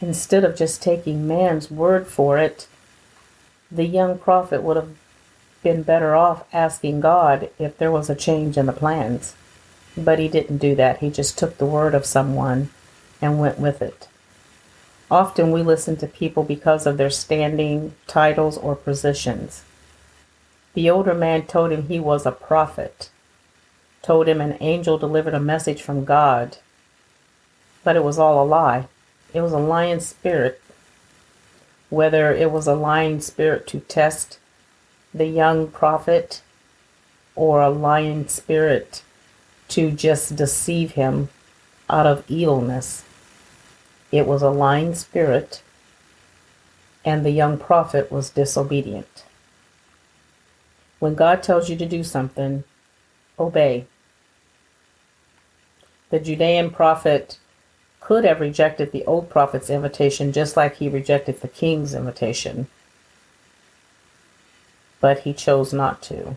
Instead 0.01 0.45
of 0.45 0.57
just 0.57 0.83
taking 0.83 1.27
man's 1.27 1.71
word 1.71 2.07
for 2.07 2.39
it, 2.39 2.67
the 3.71 3.87
young 3.87 4.19
prophet 4.19 4.63
would 4.63 4.77
have 4.77 4.95
been 5.63 5.83
better 5.83 6.15
off 6.15 6.45
asking 6.53 7.01
God 7.01 7.51
if 7.59 7.79
there 7.79 7.91
was 7.91 8.11
a 8.11 8.15
change 8.15 8.57
in 8.57 8.67
the 8.67 8.73
plans. 8.73 9.35
But 9.97 10.19
he 10.19 10.29
didn't 10.29 10.59
do 10.59 10.75
that. 10.77 10.99
He 10.99 11.11
just 11.11 11.39
took 11.39 11.59
the 11.59 11.67
word 11.67 11.95
of 11.95 12.07
someone 12.07 12.71
and 13.21 13.39
went 13.39 13.59
with 13.59 13.81
it. 13.83 14.09
Often 15.11 15.53
we 15.53 15.63
listen 15.63 15.97
to 15.99 16.07
people 16.07 16.43
because 16.43 16.87
of 16.87 16.97
their 16.97 17.11
standing, 17.11 17.95
titles, 18.07 18.57
or 18.57 18.75
positions. 18.75 19.63
The 20.75 20.89
older 20.89 21.15
man 21.15 21.47
told 21.47 21.71
him 21.71 21.87
he 21.87 22.01
was 22.01 22.25
a 22.25 22.33
prophet, 22.33 23.11
told 24.03 24.29
him 24.29 24.41
an 24.41 24.57
angel 24.61 24.99
delivered 24.99 25.35
a 25.35 25.41
message 25.41 25.81
from 25.81 26.05
God, 26.05 26.59
but 27.85 27.97
it 27.97 28.05
was 28.05 28.19
all 28.19 28.43
a 28.43 28.47
lie. 28.47 28.89
It 29.33 29.41
was 29.41 29.53
a 29.53 29.59
lying 29.59 30.01
spirit. 30.01 30.61
Whether 31.89 32.33
it 32.33 32.51
was 32.51 32.67
a 32.67 32.75
lying 32.75 33.21
spirit 33.21 33.67
to 33.69 33.81
test 33.81 34.39
the 35.15 35.27
young 35.27 35.69
prophet 35.69 36.43
or 37.35 37.63
a 37.63 37.71
lying 37.71 38.29
spirit 38.29 39.03
to 39.69 39.91
just 39.91 40.37
deceive 40.37 40.93
him 40.93 41.29
out 41.89 42.07
of 42.07 42.25
evilness. 42.29 43.05
It 44.11 44.27
was 44.27 44.43
a 44.43 44.51
lying 44.51 44.95
spirit, 44.95 45.63
and 47.05 47.25
the 47.25 47.31
young 47.31 47.59
prophet 47.59 48.13
was 48.13 48.31
disobedient. 48.31 49.25
When 50.99 51.15
God 51.15 51.43
tells 51.43 51.69
you 51.69 51.77
to 51.77 51.87
do 51.87 52.05
something, 52.05 52.65
obey. 53.39 53.87
The 56.13 56.21
Judean 56.21 56.69
prophet 56.69 57.39
could 58.01 58.27
have 58.27 58.39
rejected 58.39 58.93
the 58.93 59.03
old 59.07 59.31
prophet's 59.31 59.71
invitation 59.71 60.31
just 60.31 60.59
like 60.59 60.77
he 60.77 60.91
rejected 60.91 61.41
the 61.41 61.49
king's 61.49 61.95
invitation, 61.95 62.67
but 65.01 65.21
he 65.21 65.33
chose 65.33 65.73
not 65.73 66.03
to. 66.03 66.37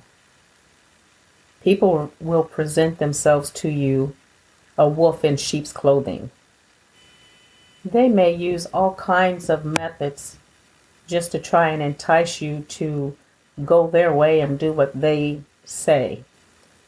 People 1.61 2.13
will 2.21 2.45
present 2.45 2.99
themselves 2.99 3.49
to 3.49 3.67
you 3.67 4.15
a 4.77 4.87
wolf 4.87 5.25
in 5.25 5.35
sheep's 5.35 5.73
clothing. 5.73 6.31
They 7.83 8.07
may 8.07 8.33
use 8.33 8.67
all 8.67 8.93
kinds 8.93 9.49
of 9.49 9.65
methods 9.65 10.37
just 11.05 11.33
to 11.33 11.39
try 11.39 11.67
and 11.67 11.83
entice 11.83 12.39
you 12.39 12.61
to 12.69 13.17
go 13.65 13.87
their 13.87 14.13
way 14.13 14.39
and 14.39 14.57
do 14.57 14.71
what 14.71 15.01
they 15.01 15.41
say. 15.65 16.23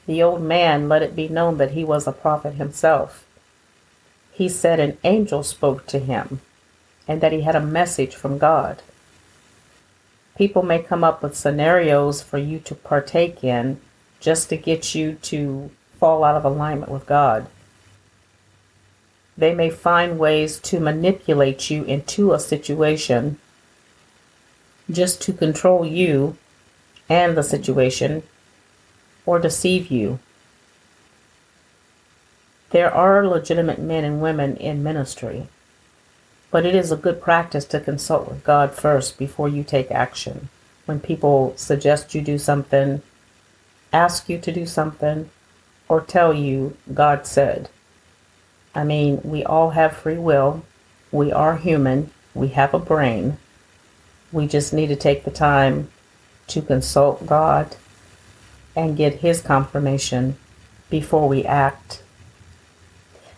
The 0.07 0.23
old 0.23 0.41
man 0.41 0.89
let 0.89 1.03
it 1.03 1.15
be 1.15 1.27
known 1.27 1.57
that 1.57 1.71
he 1.71 1.83
was 1.83 2.07
a 2.07 2.11
prophet 2.11 2.55
himself. 2.55 3.25
He 4.31 4.49
said 4.49 4.79
an 4.79 4.97
angel 5.03 5.43
spoke 5.43 5.85
to 5.87 5.99
him 5.99 6.41
and 7.07 7.21
that 7.21 7.33
he 7.33 7.41
had 7.41 7.55
a 7.55 7.61
message 7.61 8.15
from 8.15 8.37
God. 8.37 8.81
People 10.37 10.63
may 10.63 10.79
come 10.79 11.03
up 11.03 11.21
with 11.21 11.35
scenarios 11.35 12.21
for 12.21 12.37
you 12.37 12.59
to 12.59 12.75
partake 12.75 13.43
in 13.43 13.81
just 14.19 14.49
to 14.49 14.57
get 14.57 14.95
you 14.95 15.13
to 15.23 15.71
fall 15.99 16.23
out 16.23 16.35
of 16.35 16.45
alignment 16.45 16.91
with 16.91 17.05
God. 17.05 17.47
They 19.37 19.53
may 19.53 19.69
find 19.69 20.17
ways 20.17 20.59
to 20.59 20.79
manipulate 20.79 21.69
you 21.69 21.83
into 21.83 22.33
a 22.33 22.39
situation 22.39 23.39
just 24.89 25.21
to 25.23 25.33
control 25.33 25.85
you 25.85 26.37
and 27.09 27.35
the 27.35 27.43
situation 27.43 28.23
or 29.27 29.37
deceive 29.37 29.91
you. 29.91 30.17
There 32.71 32.91
are 32.91 33.27
legitimate 33.27 33.79
men 33.79 34.03
and 34.03 34.19
women 34.21 34.57
in 34.57 34.81
ministry, 34.81 35.47
but 36.49 36.65
it 36.65 36.73
is 36.73 36.91
a 36.91 36.97
good 36.97 37.21
practice 37.21 37.65
to 37.65 37.79
consult 37.79 38.27
with 38.27 38.43
God 38.43 38.73
first 38.73 39.19
before 39.19 39.47
you 39.47 39.63
take 39.63 39.91
action. 39.91 40.49
When 40.85 40.99
people 40.99 41.53
suggest 41.57 42.15
you 42.15 42.21
do 42.21 42.37
something, 42.37 43.01
ask 43.93 44.29
you 44.29 44.39
to 44.39 44.51
do 44.51 44.65
something, 44.65 45.29
or 45.89 46.01
tell 46.01 46.33
you 46.33 46.75
God 46.93 47.27
said. 47.27 47.69
I 48.73 48.83
mean, 48.83 49.21
we 49.23 49.43
all 49.43 49.71
have 49.71 49.95
free 49.95 50.17
will. 50.17 50.63
We 51.11 51.31
are 51.31 51.57
human. 51.57 52.11
We 52.33 52.49
have 52.49 52.73
a 52.73 52.79
brain. 52.79 53.37
We 54.31 54.47
just 54.47 54.73
need 54.73 54.87
to 54.87 54.95
take 54.95 55.23
the 55.23 55.31
time 55.31 55.89
to 56.47 56.61
consult 56.61 57.25
God 57.25 57.75
and 58.77 58.95
get 58.95 59.15
His 59.15 59.41
confirmation 59.41 60.37
before 60.91 61.27
we 61.27 61.43
act. 61.43 62.03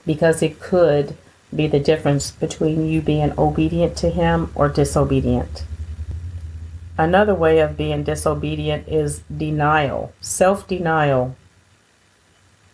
Because 0.05 0.43
it 0.43 0.59
could 0.59 1.15
be 1.55 1.65
the 1.65 1.79
difference 1.79 2.29
between 2.29 2.85
you 2.85 3.01
being 3.01 3.33
obedient 3.37 3.95
to 3.97 4.09
Him 4.09 4.51
or 4.53 4.67
disobedient. 4.67 5.63
Another 6.97 7.33
way 7.33 7.59
of 7.59 7.77
being 7.77 8.03
disobedient 8.03 8.85
is 8.89 9.21
denial, 9.35 10.11
self 10.19 10.67
denial, 10.67 11.37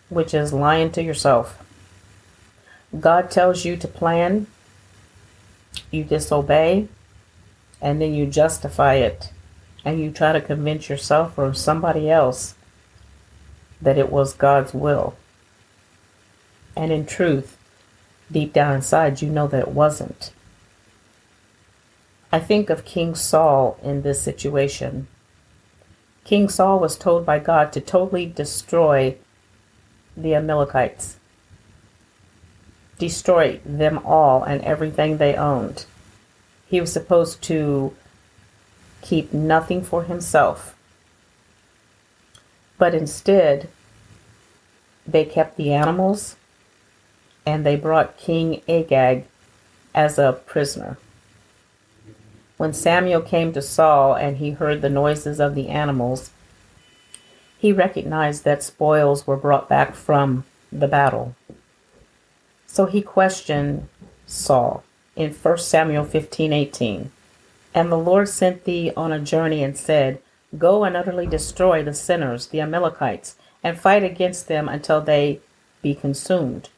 which 0.08 0.34
is 0.34 0.52
lying 0.52 0.90
to 0.90 1.02
yourself. 1.02 1.62
God 2.98 3.30
tells 3.30 3.64
you 3.64 3.76
to 3.76 3.86
plan, 3.86 4.48
you 5.92 6.02
disobey, 6.02 6.88
and 7.80 8.00
then 8.00 8.14
you 8.14 8.26
justify 8.26 8.94
it, 8.94 9.30
and 9.86 10.00
you 10.00 10.10
try 10.10 10.32
to 10.32 10.40
convince 10.40 10.88
yourself 10.88 11.38
or 11.38 11.54
somebody 11.54 12.10
else 12.10 12.56
that 13.80 13.96
it 13.96 14.10
was 14.10 14.34
God's 14.34 14.74
will. 14.74 15.14
And 16.74 16.90
in 16.90 17.06
truth, 17.06 17.56
deep 18.30 18.52
down 18.52 18.74
inside, 18.74 19.22
you 19.22 19.30
know 19.30 19.46
that 19.46 19.60
it 19.60 19.68
wasn't. 19.68 20.32
I 22.32 22.40
think 22.40 22.68
of 22.68 22.84
King 22.84 23.14
Saul 23.14 23.78
in 23.80 24.02
this 24.02 24.20
situation. 24.20 25.06
King 26.24 26.48
Saul 26.48 26.80
was 26.80 26.98
told 26.98 27.24
by 27.24 27.38
God 27.38 27.72
to 27.72 27.80
totally 27.80 28.26
destroy 28.26 29.16
the 30.16 30.34
Amalekites, 30.34 31.16
destroy 32.98 33.60
them 33.64 34.00
all 34.04 34.42
and 34.42 34.62
everything 34.62 35.18
they 35.18 35.36
owned. 35.36 35.84
He 36.66 36.80
was 36.80 36.92
supposed 36.92 37.40
to 37.42 37.94
keep 39.06 39.32
nothing 39.32 39.82
for 39.82 40.02
himself. 40.02 40.74
But 42.76 42.92
instead, 42.92 43.68
they 45.06 45.24
kept 45.24 45.56
the 45.56 45.72
animals 45.72 46.34
and 47.46 47.64
they 47.64 47.76
brought 47.76 48.18
King 48.18 48.62
Agag 48.68 49.24
as 49.94 50.18
a 50.18 50.32
prisoner. 50.32 50.98
When 52.56 52.72
Samuel 52.72 53.20
came 53.20 53.52
to 53.52 53.62
Saul 53.62 54.14
and 54.14 54.38
he 54.38 54.50
heard 54.50 54.82
the 54.82 54.90
noises 54.90 55.38
of 55.38 55.54
the 55.54 55.68
animals, 55.68 56.30
he 57.56 57.72
recognized 57.72 58.42
that 58.44 58.64
spoils 58.64 59.26
were 59.26 59.36
brought 59.36 59.68
back 59.68 59.94
from 59.94 60.44
the 60.72 60.88
battle. 60.88 61.36
So 62.66 62.86
he 62.86 63.02
questioned 63.02 63.88
Saul 64.26 64.82
in 65.14 65.32
1 65.32 65.58
Samuel 65.58 66.04
15:18. 66.04 67.10
And 67.76 67.92
the 67.92 67.98
Lord 67.98 68.30
sent 68.30 68.64
thee 68.64 68.90
on 68.96 69.12
a 69.12 69.20
journey 69.20 69.62
and 69.62 69.76
said, 69.76 70.18
Go 70.56 70.84
and 70.84 70.96
utterly 70.96 71.26
destroy 71.26 71.82
the 71.82 71.92
sinners, 71.92 72.46
the 72.46 72.62
Amalekites, 72.62 73.36
and 73.62 73.78
fight 73.78 74.02
against 74.02 74.48
them 74.48 74.66
until 74.66 75.02
they 75.02 75.40
be 75.82 75.94
consumed. 75.94 76.70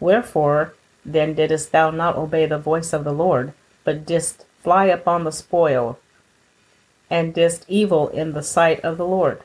Wherefore 0.00 0.72
then 1.04 1.34
didst 1.34 1.72
thou 1.72 1.90
not 1.90 2.16
obey 2.16 2.46
the 2.46 2.58
voice 2.58 2.94
of 2.94 3.04
the 3.04 3.12
Lord, 3.12 3.52
but 3.84 4.06
didst 4.06 4.46
fly 4.62 4.86
upon 4.86 5.24
the 5.24 5.30
spoil, 5.30 5.98
and 7.10 7.34
didst 7.34 7.66
evil 7.68 8.08
in 8.08 8.32
the 8.32 8.42
sight 8.42 8.80
of 8.80 8.96
the 8.96 9.06
Lord? 9.06 9.42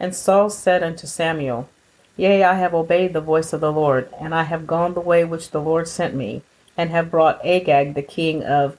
And 0.00 0.12
Saul 0.12 0.50
said 0.50 0.82
unto 0.82 1.06
Samuel, 1.06 1.68
Yea, 2.16 2.42
I 2.42 2.54
have 2.54 2.74
obeyed 2.74 3.12
the 3.12 3.20
voice 3.20 3.52
of 3.52 3.60
the 3.60 3.72
Lord, 3.72 4.12
and 4.20 4.34
I 4.34 4.42
have 4.42 4.66
gone 4.66 4.94
the 4.94 5.00
way 5.00 5.22
which 5.22 5.52
the 5.52 5.60
Lord 5.60 5.86
sent 5.86 6.16
me, 6.16 6.42
and 6.76 6.90
have 6.90 7.12
brought 7.12 7.46
Agag 7.46 7.94
the 7.94 8.02
king 8.02 8.42
of 8.42 8.76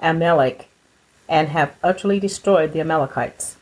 Amalek, 0.00 0.68
and 1.28 1.48
have 1.48 1.76
utterly 1.82 2.20
destroyed 2.20 2.72
the 2.72 2.80
Amalekites. 2.80 3.56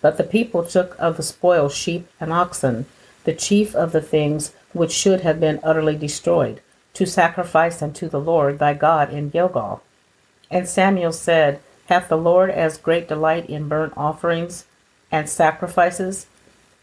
But 0.00 0.16
the 0.16 0.24
people 0.24 0.64
took 0.64 0.96
of 0.98 1.16
the 1.16 1.22
spoil 1.22 1.68
sheep 1.68 2.08
and 2.20 2.32
oxen, 2.32 2.86
the 3.24 3.34
chief 3.34 3.74
of 3.74 3.92
the 3.92 4.00
things 4.00 4.52
which 4.72 4.92
should 4.92 5.20
have 5.20 5.40
been 5.40 5.60
utterly 5.62 5.96
destroyed, 5.96 6.60
to 6.94 7.06
sacrifice 7.06 7.82
unto 7.82 8.08
the 8.08 8.20
Lord 8.20 8.58
thy 8.58 8.74
God 8.74 9.12
in 9.12 9.30
Gilgal. 9.30 9.82
And 10.50 10.68
Samuel 10.68 11.12
said, 11.12 11.60
Hath 11.86 12.08
the 12.08 12.16
Lord 12.16 12.50
as 12.50 12.78
great 12.78 13.08
delight 13.08 13.48
in 13.48 13.68
burnt 13.68 13.92
offerings 13.96 14.64
and 15.12 15.28
sacrifices 15.28 16.26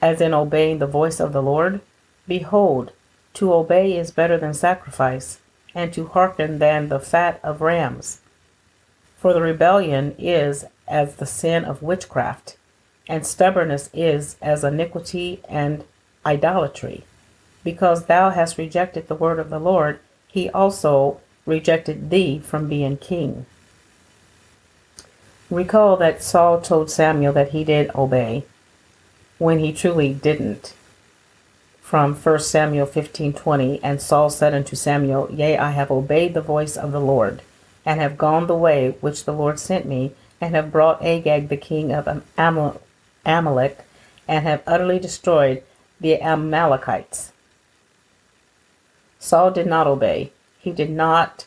as 0.02 0.22
in 0.22 0.34
obeying 0.34 0.80
the 0.80 0.88
voice 0.88 1.20
of 1.20 1.34
the 1.34 1.42
Lord? 1.42 1.82
Behold, 2.28 2.92
to 3.34 3.54
obey 3.54 3.98
is 3.98 4.12
better 4.12 4.38
than 4.38 4.54
sacrifice, 4.54 5.40
and 5.74 5.94
to 5.94 6.08
hearken 6.08 6.60
than 6.60 6.90
the 6.90 7.00
fat 7.00 7.40
of 7.44 7.62
rams. 7.62 8.20
For 9.28 9.34
the 9.34 9.42
rebellion 9.42 10.16
is 10.18 10.64
as 10.88 11.16
the 11.18 11.26
sin 11.26 11.66
of 11.66 11.84
witchcraft, 11.84 12.56
and 13.10 13.28
stubbornness 13.28 13.90
is 13.94 14.38
as 14.42 14.64
iniquity 14.64 15.42
and 15.50 15.84
idolatry. 16.26 17.04
Because 17.62 18.06
thou 18.06 18.30
hast 18.30 18.58
rejected 18.58 19.10
the 19.10 19.16
word 19.16 19.38
of 19.38 19.50
the 19.50 19.60
Lord, 19.60 20.00
he 20.30 20.50
also 20.52 21.20
rejected 21.46 22.10
thee 22.10 22.40
from 22.40 22.70
being 22.70 22.96
king. 22.96 23.46
Recall 25.50 25.98
that 25.98 26.24
Saul 26.24 26.62
told 26.62 26.90
Samuel 26.90 27.34
that 27.34 27.50
he 27.50 27.66
did 27.66 27.94
obey 27.94 28.46
when 29.40 29.60
he 29.60 29.74
truly 29.74 30.14
didn't. 30.14 30.74
From 31.82 32.16
1 32.16 32.40
Samuel 32.40 32.88
15:20 32.88 33.82
And 33.84 34.02
Saul 34.02 34.30
said 34.30 34.54
unto 34.54 34.78
Samuel, 34.78 35.28
Yea, 35.30 35.58
I 35.58 35.72
have 35.72 35.92
obeyed 35.92 36.34
the 36.34 36.40
voice 36.40 36.78
of 36.78 36.94
the 36.94 37.02
Lord, 37.02 37.42
and 37.88 38.02
have 38.02 38.18
gone 38.18 38.48
the 38.48 38.56
way 38.56 38.98
which 39.00 39.24
the 39.24 39.32
Lord 39.32 39.58
sent 39.58 39.86
me, 39.86 40.12
and 40.42 40.54
have 40.54 40.74
brought 40.74 41.02
Agag 41.02 41.48
the 41.48 41.56
king 41.56 41.94
of 41.94 42.22
Amalek, 42.38 43.80
and 44.28 44.44
have 44.44 44.62
utterly 44.68 45.00
destroyed 45.00 45.64
the 46.02 46.22
Amalekites. 46.22 47.32
Saul 49.20 49.52
did 49.52 49.68
not 49.68 49.88
obey. 49.88 50.34
He 50.60 50.74
did 50.74 50.90
not 50.90 51.46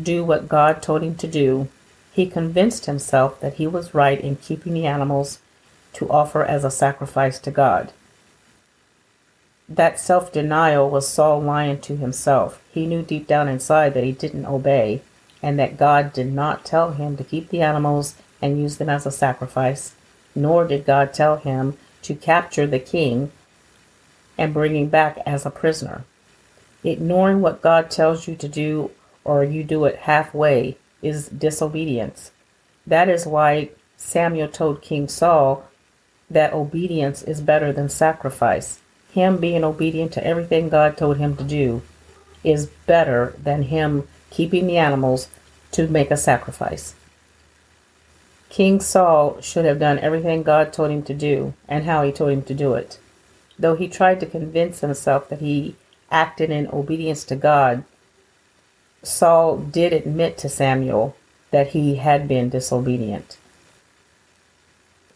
do 0.00 0.24
what 0.24 0.48
God 0.48 0.82
told 0.82 1.02
him 1.02 1.14
to 1.16 1.26
do. 1.26 1.68
He 2.10 2.26
convinced 2.26 2.86
himself 2.86 3.38
that 3.40 3.54
he 3.54 3.66
was 3.66 3.94
right 3.94 4.18
in 4.18 4.36
keeping 4.36 4.72
the 4.72 4.86
animals 4.86 5.40
to 5.92 6.08
offer 6.08 6.42
as 6.42 6.64
a 6.64 6.70
sacrifice 6.70 7.38
to 7.40 7.50
God. 7.50 7.92
That 9.68 10.00
self 10.00 10.32
denial 10.32 10.88
was 10.88 11.06
Saul 11.06 11.42
lying 11.42 11.82
to 11.82 11.96
himself. 11.96 12.62
He 12.72 12.86
knew 12.86 13.02
deep 13.02 13.26
down 13.26 13.46
inside 13.46 13.92
that 13.92 14.04
he 14.04 14.12
didn't 14.12 14.46
obey 14.46 15.02
and 15.46 15.60
that 15.60 15.76
God 15.76 16.12
did 16.12 16.32
not 16.32 16.64
tell 16.64 16.90
him 16.90 17.16
to 17.16 17.22
keep 17.22 17.50
the 17.50 17.62
animals 17.62 18.16
and 18.42 18.60
use 18.60 18.78
them 18.78 18.88
as 18.88 19.06
a 19.06 19.12
sacrifice, 19.12 19.94
nor 20.34 20.66
did 20.66 20.84
God 20.84 21.14
tell 21.14 21.36
him 21.36 21.78
to 22.02 22.16
capture 22.16 22.66
the 22.66 22.80
king 22.80 23.30
and 24.36 24.52
bring 24.52 24.74
him 24.74 24.88
back 24.88 25.18
as 25.24 25.46
a 25.46 25.50
prisoner. 25.52 26.02
Ignoring 26.82 27.42
what 27.42 27.62
God 27.62 27.92
tells 27.92 28.26
you 28.26 28.34
to 28.34 28.48
do 28.48 28.90
or 29.22 29.44
you 29.44 29.62
do 29.62 29.84
it 29.84 30.00
halfway 30.00 30.78
is 31.00 31.28
disobedience. 31.28 32.32
That 32.84 33.08
is 33.08 33.24
why 33.24 33.70
Samuel 33.96 34.48
told 34.48 34.82
King 34.82 35.06
Saul 35.06 35.64
that 36.28 36.54
obedience 36.54 37.22
is 37.22 37.40
better 37.40 37.72
than 37.72 37.88
sacrifice. 37.88 38.80
Him 39.12 39.36
being 39.36 39.62
obedient 39.62 40.12
to 40.14 40.26
everything 40.26 40.70
God 40.70 40.96
told 40.96 41.18
him 41.18 41.36
to 41.36 41.44
do 41.44 41.82
is 42.42 42.66
better 42.66 43.36
than 43.40 43.62
him 43.62 44.08
keeping 44.36 44.66
the 44.66 44.76
animals 44.76 45.28
to 45.72 45.88
make 45.88 46.10
a 46.10 46.16
sacrifice. 46.16 46.94
King 48.50 48.80
Saul 48.80 49.40
should 49.40 49.64
have 49.64 49.78
done 49.78 49.98
everything 49.98 50.42
God 50.42 50.74
told 50.74 50.90
him 50.90 51.02
to 51.04 51.14
do 51.14 51.54
and 51.66 51.84
how 51.84 52.02
he 52.02 52.12
told 52.12 52.32
him 52.32 52.42
to 52.42 52.54
do 52.54 52.74
it. 52.74 52.98
Though 53.58 53.76
he 53.76 53.88
tried 53.88 54.20
to 54.20 54.26
convince 54.26 54.80
himself 54.80 55.30
that 55.30 55.40
he 55.40 55.74
acted 56.10 56.50
in 56.50 56.68
obedience 56.68 57.24
to 57.24 57.36
God, 57.36 57.84
Saul 59.02 59.56
did 59.56 59.94
admit 59.94 60.36
to 60.38 60.50
Samuel 60.50 61.16
that 61.50 61.68
he 61.68 61.96
had 61.96 62.28
been 62.28 62.50
disobedient. 62.50 63.38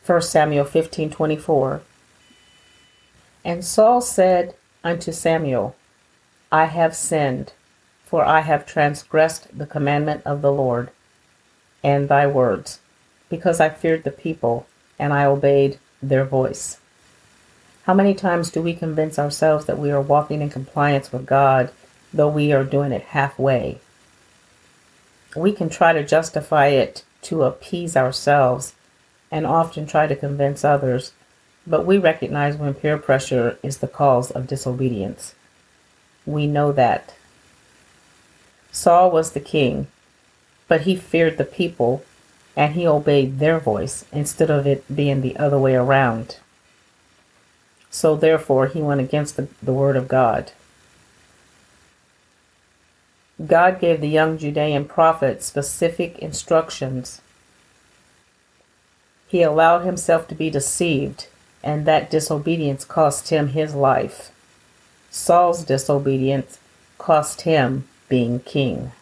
1 0.07 0.23
Samuel 0.23 0.65
15:24 0.65 1.83
And 3.45 3.63
Saul 3.63 4.01
said 4.01 4.55
unto 4.83 5.13
Samuel, 5.13 5.77
I 6.51 6.65
have 6.65 6.97
sinned, 6.97 7.53
for 8.11 8.25
I 8.25 8.41
have 8.41 8.67
transgressed 8.67 9.57
the 9.57 9.67
commandment 9.67 10.23
of 10.27 10.43
the 10.43 10.51
Lord 10.51 10.91
and 11.85 12.09
thy 12.09 12.27
words, 12.27 12.81
because 13.29 13.61
I 13.61 13.69
feared 13.69 14.03
the 14.03 14.11
people 14.11 14.67
and 14.99 15.13
I 15.13 15.25
obeyed 15.25 15.79
their 16.03 16.25
voice. 16.25 16.79
How 17.85 17.95
many 17.95 18.15
times 18.15 18.51
do 18.51 18.61
we 18.61 18.75
convince 18.75 19.17
ourselves 19.17 19.67
that 19.67 19.79
we 19.79 19.93
are 19.93 20.01
walking 20.01 20.43
in 20.43 20.51
compliance 20.51 21.13
with 21.13 21.25
God, 21.25 21.71
though 22.13 22.29
we 22.29 22.53
are 22.53 22.65
doing 22.65 22.91
it 22.91 23.03
halfway? 23.03 23.79
We 25.37 25.53
can 25.53 25.69
try 25.69 25.93
to 25.93 26.05
justify 26.05 26.67
it 26.67 27.05
to 27.23 27.45
appease 27.45 27.97
ourselves 27.97 28.75
and 29.31 29.47
often 29.47 29.87
try 29.87 30.09
to 30.09 30.17
convince 30.17 30.65
others, 30.65 31.13
but 31.65 31.87
we 31.87 31.97
recognize 31.97 32.57
when 32.57 32.75
peer 32.75 32.99
pressure 32.99 33.57
is 33.63 33.79
the 33.79 33.87
cause 33.87 34.33
of 34.33 34.49
disobedience. 34.49 35.37
We 36.27 36.49
know 36.49 36.73
that. 36.73 37.15
Saul 38.73 39.11
was 39.11 39.33
the 39.33 39.41
king, 39.41 39.89
but 40.69 40.83
he 40.83 40.97
feared 40.97 41.39
the 41.39 41.45
people 41.45 42.05
and 42.57 42.75
he 42.75 42.87
obeyed 42.87 43.39
their 43.39 43.59
voice 43.59 44.05
instead 44.13 44.51
of 44.51 44.67
it 44.67 44.85
being 44.95 45.21
the 45.21 45.37
other 45.37 45.59
way 45.59 45.75
around. 45.75 46.37
So 47.91 48.17
therefore, 48.17 48.67
he 48.67 48.81
went 48.81 49.01
against 49.01 49.37
the, 49.37 49.49
the 49.63 49.73
word 49.73 49.97
of 49.97 50.09
God. 50.09 50.53
God 53.45 53.81
gave 53.81 54.01
the 54.01 54.09
young 54.09 54.39
Judean 54.39 54.85
prophet 54.85 55.43
specific 55.43 56.19
instructions. 56.19 57.21
He 59.29 59.43
allowed 59.43 59.81
himself 59.81 60.29
to 60.29 60.35
be 60.35 60.51
deceived, 60.51 61.29
and 61.63 61.87
that 61.87 62.11
disobedience 62.11 62.85
cost 62.85 63.31
him 63.31 63.49
his 63.49 63.75
life. 63.75 64.31
Saul's 65.11 65.65
disobedience 65.65 66.59
cost 66.99 67.43
him 67.43 67.89
being 68.11 68.41
king. 68.41 68.93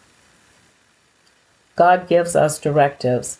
God 1.74 2.08
gives 2.08 2.36
us 2.36 2.60
directives. 2.60 3.38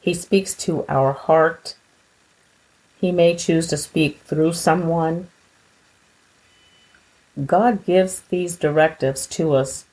He 0.00 0.14
speaks 0.14 0.54
to 0.64 0.86
our 0.88 1.12
heart. 1.12 1.74
He 2.98 3.12
may 3.12 3.36
choose 3.36 3.66
to 3.66 3.76
speak 3.76 4.20
through 4.24 4.54
someone. 4.54 5.28
God 7.46 7.84
gives 7.84 8.20
these 8.20 8.56
directives 8.56 9.26
to 9.28 9.54
us 9.54 9.84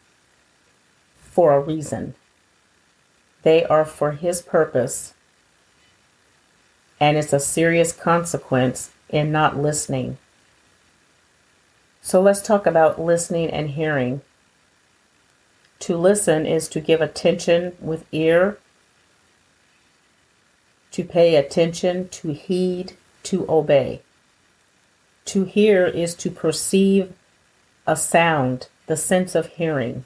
for 1.20 1.54
a 1.54 1.60
reason. 1.60 2.16
They 3.44 3.64
are 3.66 3.86
for 3.86 4.12
His 4.12 4.42
purpose, 4.42 5.14
and 7.00 7.16
it's 7.16 7.32
a 7.32 7.40
serious 7.40 7.94
consequence 7.94 8.92
in 9.10 9.32
not 9.32 9.58
listening. 9.58 10.18
So 12.02 12.22
let's 12.22 12.42
talk 12.42 12.66
about 12.66 13.00
listening 13.00 13.50
and 13.50 13.70
hearing. 13.70 14.22
To 15.80 15.96
listen 15.96 16.46
is 16.46 16.68
to 16.70 16.80
give 16.80 17.02
attention 17.02 17.76
with 17.80 18.06
ear, 18.12 18.58
to 20.92 21.04
pay 21.04 21.36
attention, 21.36 22.10
to 22.10 22.34
heed, 22.34 22.94
to 23.24 23.46
obey. 23.50 24.02
To 25.26 25.44
hear 25.44 25.86
is 25.86 26.16
to 26.16 26.32
perceive 26.32 27.14
a 27.86 27.96
sound, 27.96 28.68
the 28.88 28.98
sense 28.98 29.36
of 29.36 29.48
hearing 29.48 30.06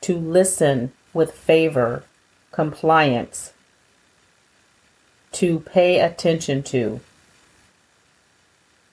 to 0.00 0.16
listen 0.16 0.92
with 1.12 1.32
favor, 1.32 2.04
compliance, 2.52 3.52
to 5.32 5.60
pay 5.60 6.00
attention 6.00 6.62
to. 6.62 7.00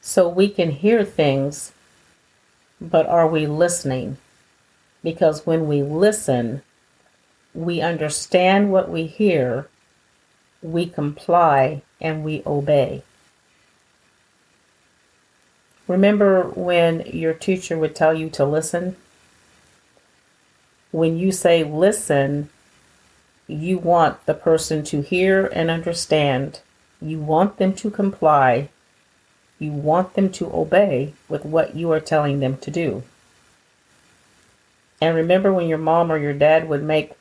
So 0.01 0.27
we 0.27 0.49
can 0.49 0.71
hear 0.71 1.03
things, 1.03 1.71
but 2.79 3.07
are 3.07 3.27
we 3.27 3.47
listening? 3.47 4.17
Because 5.03 5.45
when 5.45 5.67
we 5.67 5.83
listen, 5.83 6.61
we 7.53 7.81
understand 7.81 8.71
what 8.71 8.89
we 8.89 9.05
hear, 9.05 9.67
we 10.61 10.87
comply, 10.87 11.81
and 12.01 12.23
we 12.23 12.43
obey. 12.45 13.03
Remember 15.87 16.43
when 16.43 17.01
your 17.05 17.33
teacher 17.33 17.77
would 17.77 17.95
tell 17.95 18.13
you 18.13 18.29
to 18.31 18.45
listen? 18.45 18.97
when 20.91 21.17
you 21.17 21.31
say 21.31 21.63
listen, 21.63 22.49
you 23.47 23.77
want 23.77 24.25
the 24.25 24.33
person 24.33 24.83
to 24.83 25.01
hear 25.01 25.45
and 25.47 25.69
understand. 25.69 26.59
You 27.01 27.19
want 27.19 27.57
them 27.57 27.73
to 27.75 27.91
comply. 27.91 28.69
You 29.59 29.71
want 29.71 30.13
them 30.13 30.31
to 30.33 30.51
obey 30.51 31.13
with 31.29 31.45
what 31.45 31.75
you 31.75 31.91
are 31.91 31.99
telling 31.99 32.39
them 32.39 32.57
to 32.57 32.71
do. 32.71 33.03
And 34.99 35.15
remember 35.15 35.53
when 35.53 35.67
your 35.67 35.77
mom 35.77 36.11
or 36.11 36.17
your 36.17 36.33
dad 36.33 36.67
would 36.67 36.83
make 36.83 37.13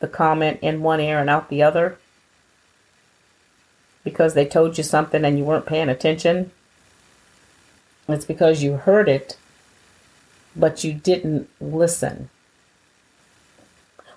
the 0.00 0.08
comment 0.08 0.58
in 0.62 0.82
one 0.82 1.00
ear 1.00 1.18
and 1.18 1.28
out 1.28 1.48
the 1.48 1.62
other? 1.62 1.98
Because 4.04 4.34
they 4.34 4.46
told 4.46 4.78
you 4.78 4.84
something 4.84 5.24
and 5.24 5.38
you 5.38 5.44
weren't 5.44 5.66
paying 5.66 5.88
attention? 5.88 6.50
It's 8.08 8.24
because 8.24 8.62
you 8.62 8.74
heard 8.74 9.08
it, 9.08 9.36
but 10.56 10.82
you 10.82 10.94
didn't 10.94 11.48
listen. 11.60 12.30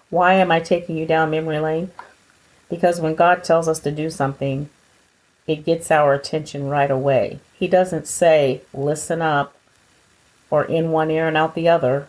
Why 0.10 0.34
am 0.34 0.52
I 0.52 0.60
taking 0.62 0.98
you 0.98 1.06
down 1.06 1.32
memory 1.32 1.60
lane? 1.60 1.92
Because 2.70 3.02
when 3.02 3.16
God 3.16 3.44
tells 3.44 3.68
us 3.68 3.80
to 3.80 3.92
do 3.92 4.10
something, 4.10 4.70
it 5.46 5.66
gets 5.66 5.92
our 5.92 6.14
attention 6.14 6.70
right 6.70 6.90
away. 6.90 7.40
He 7.54 7.68
doesn't 7.68 8.08
say, 8.08 8.62
listen 8.74 9.22
up, 9.22 9.56
or 10.50 10.64
in 10.64 10.92
one 10.92 11.12
ear 11.12 11.28
and 11.28 11.36
out 11.36 11.56
the 11.56 11.68
other. 11.68 12.08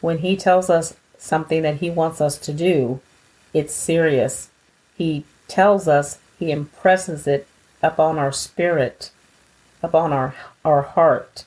When 0.00 0.18
He 0.18 0.36
tells 0.36 0.70
us 0.70 0.94
something 1.18 1.62
that 1.62 1.76
He 1.76 1.90
wants 1.90 2.20
us 2.20 2.38
to 2.38 2.52
do, 2.52 3.00
it's 3.52 3.74
serious. 3.74 4.48
He 4.96 5.24
tells 5.48 5.88
us, 5.88 6.18
He 6.38 6.50
impresses 6.50 7.26
it 7.26 7.46
upon 7.82 8.18
our 8.18 8.32
spirit, 8.32 9.10
upon 9.82 10.12
our, 10.12 10.34
our 10.64 10.82
heart. 10.82 11.44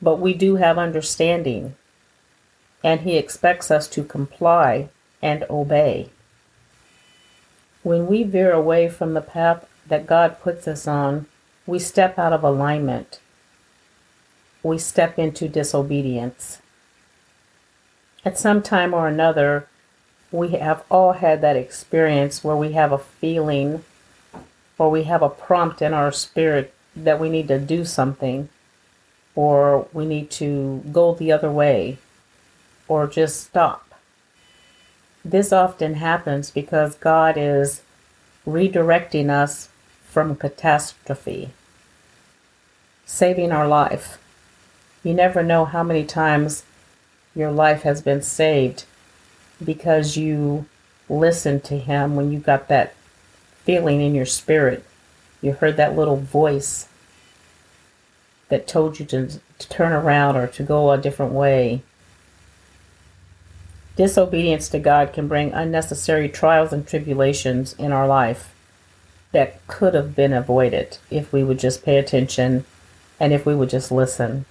But 0.00 0.16
we 0.16 0.34
do 0.34 0.56
have 0.56 0.78
understanding 0.78 1.76
and 2.84 3.02
He 3.02 3.16
expects 3.16 3.70
us 3.70 3.86
to 3.88 4.04
comply 4.04 4.88
and 5.20 5.44
obey. 5.48 6.10
When 7.82 8.06
we 8.06 8.22
veer 8.22 8.52
away 8.52 8.88
from 8.88 9.14
the 9.14 9.20
path 9.20 9.68
that 9.86 10.06
God 10.06 10.40
puts 10.40 10.66
us 10.66 10.86
on, 10.86 11.26
we 11.66 11.78
step 11.78 12.18
out 12.18 12.32
of 12.32 12.42
alignment. 12.42 13.20
We 14.62 14.78
step 14.78 15.18
into 15.18 15.48
disobedience. 15.48 16.61
At 18.24 18.38
some 18.38 18.62
time 18.62 18.94
or 18.94 19.08
another, 19.08 19.66
we 20.30 20.50
have 20.50 20.84
all 20.90 21.12
had 21.12 21.40
that 21.40 21.56
experience 21.56 22.44
where 22.44 22.56
we 22.56 22.72
have 22.72 22.92
a 22.92 22.98
feeling 22.98 23.84
or 24.78 24.90
we 24.90 25.04
have 25.04 25.22
a 25.22 25.28
prompt 25.28 25.82
in 25.82 25.92
our 25.92 26.12
spirit 26.12 26.72
that 26.94 27.20
we 27.20 27.28
need 27.28 27.48
to 27.48 27.58
do 27.58 27.84
something 27.84 28.48
or 29.34 29.86
we 29.92 30.04
need 30.04 30.30
to 30.30 30.82
go 30.92 31.14
the 31.14 31.32
other 31.32 31.50
way 31.50 31.98
or 32.88 33.06
just 33.06 33.40
stop. 33.40 33.94
This 35.24 35.52
often 35.52 35.94
happens 35.94 36.50
because 36.50 36.94
God 36.96 37.36
is 37.36 37.82
redirecting 38.46 39.30
us 39.30 39.68
from 40.04 40.36
catastrophe, 40.36 41.50
saving 43.06 43.52
our 43.52 43.66
life. 43.66 44.18
You 45.02 45.14
never 45.14 45.42
know 45.42 45.64
how 45.64 45.82
many 45.82 46.04
times 46.04 46.64
your 47.34 47.50
life 47.50 47.82
has 47.82 48.02
been 48.02 48.22
saved 48.22 48.84
because 49.62 50.16
you 50.16 50.66
listened 51.08 51.64
to 51.64 51.78
Him 51.78 52.16
when 52.16 52.32
you 52.32 52.38
got 52.38 52.68
that 52.68 52.94
feeling 53.64 54.00
in 54.00 54.14
your 54.14 54.26
spirit. 54.26 54.84
You 55.40 55.52
heard 55.52 55.76
that 55.76 55.96
little 55.96 56.16
voice 56.16 56.88
that 58.48 58.66
told 58.66 59.00
you 59.00 59.06
to, 59.06 59.40
to 59.58 59.68
turn 59.68 59.92
around 59.92 60.36
or 60.36 60.46
to 60.46 60.62
go 60.62 60.90
a 60.90 60.98
different 60.98 61.32
way. 61.32 61.82
Disobedience 63.96 64.68
to 64.70 64.78
God 64.78 65.12
can 65.12 65.28
bring 65.28 65.52
unnecessary 65.52 66.28
trials 66.28 66.72
and 66.72 66.86
tribulations 66.86 67.74
in 67.74 67.92
our 67.92 68.06
life 68.06 68.54
that 69.32 69.66
could 69.66 69.94
have 69.94 70.14
been 70.14 70.32
avoided 70.32 70.98
if 71.10 71.32
we 71.32 71.42
would 71.42 71.58
just 71.58 71.84
pay 71.84 71.96
attention 71.96 72.64
and 73.18 73.32
if 73.32 73.46
we 73.46 73.54
would 73.54 73.70
just 73.70 73.90
listen. 73.90 74.44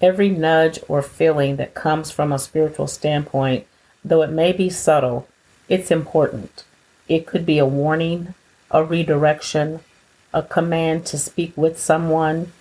Every 0.00 0.28
nudge 0.28 0.78
or 0.88 1.02
feeling 1.02 1.56
that 1.56 1.74
comes 1.74 2.10
from 2.10 2.32
a 2.32 2.38
spiritual 2.38 2.86
standpoint, 2.86 3.66
though 4.04 4.22
it 4.22 4.30
may 4.30 4.52
be 4.52 4.68
subtle, 4.68 5.26
it's 5.68 5.90
important. 5.90 6.64
It 7.08 7.26
could 7.26 7.46
be 7.46 7.58
a 7.58 7.66
warning, 7.66 8.34
a 8.70 8.84
redirection, 8.84 9.80
a 10.34 10.42
command 10.42 11.06
to 11.06 11.18
speak 11.18 11.56
with 11.56 11.78
someone, 11.78 12.52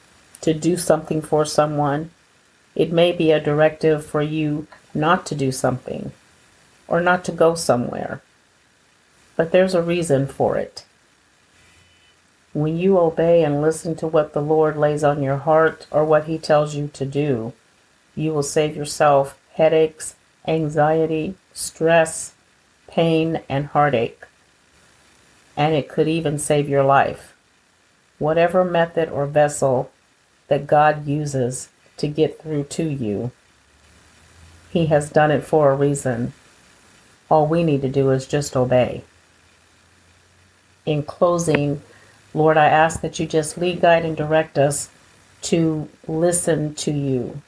to 0.41 0.54
do 0.54 0.78
something 0.78 1.21
for 1.21 1.43
someone, 1.43 2.12
it 2.76 2.91
may 2.91 3.12
be 3.12 3.32
a 3.32 3.39
directive 3.39 4.06
for 4.06 4.21
you 4.21 4.67
not 4.93 5.26
to 5.28 5.36
do 5.36 5.52
something 5.52 6.12
or 6.88 7.02
not 7.02 7.26
to 7.26 7.32
go 7.32 7.56
somewhere, 7.56 8.21
but 9.36 9.52
there's 9.52 9.74
a 9.74 9.82
reason 9.82 10.28
for 10.28 10.58
it. 10.58 10.85
When 12.55 12.77
you 12.77 12.97
obey 12.97 13.43
and 13.43 13.61
listen 13.61 13.97
to 13.97 14.07
what 14.07 14.31
the 14.31 14.41
Lord 14.41 14.77
lays 14.77 15.03
on 15.03 15.21
your 15.21 15.35
heart 15.35 15.87
or 15.91 16.05
what 16.05 16.23
He 16.23 16.37
tells 16.37 16.73
you 16.73 16.87
to 16.93 17.05
do, 17.05 17.51
you 18.15 18.31
will 18.31 18.43
save 18.43 18.77
yourself 18.77 19.37
headaches, 19.55 20.15
anxiety, 20.47 21.35
stress, 21.53 22.33
pain, 22.87 23.41
and 23.49 23.65
heartache. 23.65 24.23
And 25.57 25.75
it 25.75 25.89
could 25.89 26.07
even 26.07 26.39
save 26.39 26.69
your 26.69 26.85
life. 26.85 27.35
Whatever 28.19 28.63
method 28.63 29.09
or 29.09 29.25
vessel 29.25 29.91
that 30.47 30.65
God 30.65 31.05
uses 31.05 31.67
to 31.97 32.07
get 32.07 32.41
through 32.41 32.63
to 32.63 32.87
you. 32.87 33.31
He 34.69 34.85
has 34.85 35.09
done 35.09 35.29
it 35.29 35.43
for 35.43 35.71
a 35.71 35.75
reason. 35.75 36.31
All 37.29 37.47
we 37.47 37.65
need 37.65 37.81
to 37.81 37.89
do 37.89 38.11
is 38.11 38.25
just 38.25 38.55
obey. 38.55 39.03
In 40.85 41.03
closing, 41.03 41.81
Lord, 42.36 42.58
I 42.58 42.65
ask 42.65 43.00
that 43.00 43.17
you 43.17 43.26
just 43.26 43.58
lead, 43.58 43.80
guide, 43.80 44.04
and 44.04 44.17
direct 44.17 44.58
us 44.58 44.89
to 45.43 45.88
listen 46.06 46.76
to 46.76 46.91
you, 46.91 47.41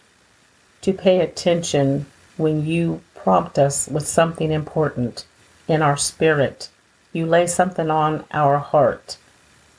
to 0.80 0.94
pay 0.94 1.20
attention 1.20 2.06
when 2.38 2.66
you 2.66 3.02
prompt 3.14 3.60
us 3.60 3.90
with 3.90 4.08
something 4.08 4.50
important 4.50 5.26
in 5.68 5.82
our 5.82 5.98
spirit, 5.98 6.70
you 7.12 7.26
lay 7.26 7.48
something 7.48 7.92
on 7.92 8.24
our 8.32 8.60
heart, 8.60 9.18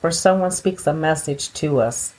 or 0.03 0.11
someone 0.11 0.51
speaks 0.51 0.85
a 0.85 0.93
message 0.93 1.51
to 1.53 1.81
us, 1.81 2.13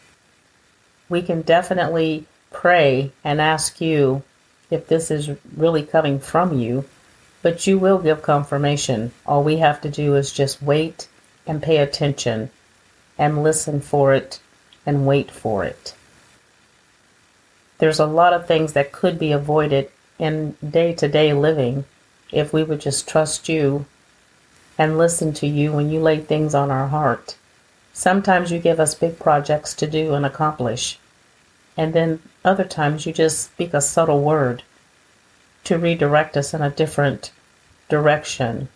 we 1.09 1.23
can 1.23 1.43
definitely 1.43 2.27
pray 2.51 3.13
and 3.23 3.41
ask 3.41 3.81
you 3.81 4.25
if 4.69 4.89
this 4.89 5.13
is 5.13 5.31
really 5.57 5.85
coming 5.85 6.19
from 6.19 6.59
you, 6.59 6.85
but 7.41 7.69
you 7.69 7.79
will 7.79 7.99
give 7.99 8.21
confirmation. 8.21 9.13
All 9.25 9.45
we 9.45 9.59
have 9.59 9.81
to 9.83 9.89
do 9.89 10.17
is 10.17 10.33
just 10.33 10.61
wait 10.61 11.07
and 11.47 11.63
pay 11.63 11.77
attention 11.77 12.51
and 13.21 13.43
listen 13.43 13.83
for 13.83 14.15
it 14.15 14.41
and 14.87 15.07
wait 15.07 15.31
for 15.31 15.63
it. 15.63 15.95
There's 17.79 18.01
a 18.01 18.07
lot 18.07 18.33
of 18.33 18.47
things 18.47 18.73
that 18.73 18.93
could 18.93 19.19
be 19.19 19.31
avoided 19.31 19.91
in 20.19 20.57
day 20.67 20.95
to 20.95 21.07
day 21.07 21.35
living 21.35 21.85
if 22.33 22.53
we 22.53 22.65
would 22.65 22.81
just 22.81 23.07
trust 23.07 23.47
you 23.49 23.85
and 24.79 24.97
listen 24.97 25.35
to 25.35 25.47
you 25.47 25.71
when 25.71 25.91
you 25.91 26.01
lay 26.01 26.19
things 26.19 26.55
on 26.55 26.71
our 26.71 26.89
heart. 26.89 27.37
Sometimes 27.93 28.51
you 28.51 28.59
give 28.59 28.81
us 28.81 28.95
big 28.95 29.19
projects 29.19 29.75
to 29.75 29.87
do 29.87 30.15
and 30.15 30.25
accomplish, 30.25 30.99
and 31.77 31.93
then 31.93 32.23
other 32.43 32.65
times 32.65 33.05
you 33.05 33.13
just 33.13 33.45
speak 33.45 33.75
a 33.75 33.83
subtle 33.83 34.23
word 34.23 34.63
to 35.65 35.77
redirect 35.77 36.39
us 36.39 36.55
in 36.55 36.63
a 36.63 36.71
different 36.71 37.33
direction, 37.91 38.69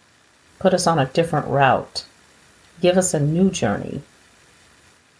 put 0.58 0.74
us 0.74 0.86
on 0.86 0.98
a 0.98 1.06
different 1.06 1.46
route, 1.46 2.04
give 2.82 2.98
us 2.98 3.14
a 3.14 3.20
new 3.20 3.50
journey. 3.50 4.02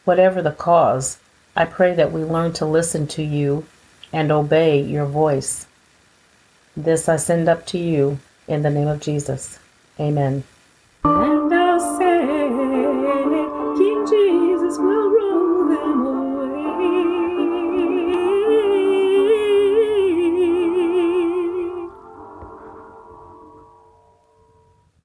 Whatever 0.05 0.43
the 0.43 0.53
cause, 0.53 1.19
I 1.57 1.65
pray 1.65 1.95
that 1.95 2.13
we 2.13 2.23
learn 2.25 2.53
to 2.55 2.67
listen 2.67 3.07
to 3.09 3.23
you 3.23 3.67
and 4.13 4.31
obey 4.31 4.81
your 4.81 5.07
voice. 5.07 5.67
This 6.77 7.09
I 7.09 7.17
send 7.17 7.49
up 7.49 7.67
to 7.69 7.79
you 7.79 8.19
in 8.49 8.63
the 8.63 8.71
name 8.71 8.89
of 8.89 9.01
Jesus. 9.01 9.59
Amen. 9.99 10.45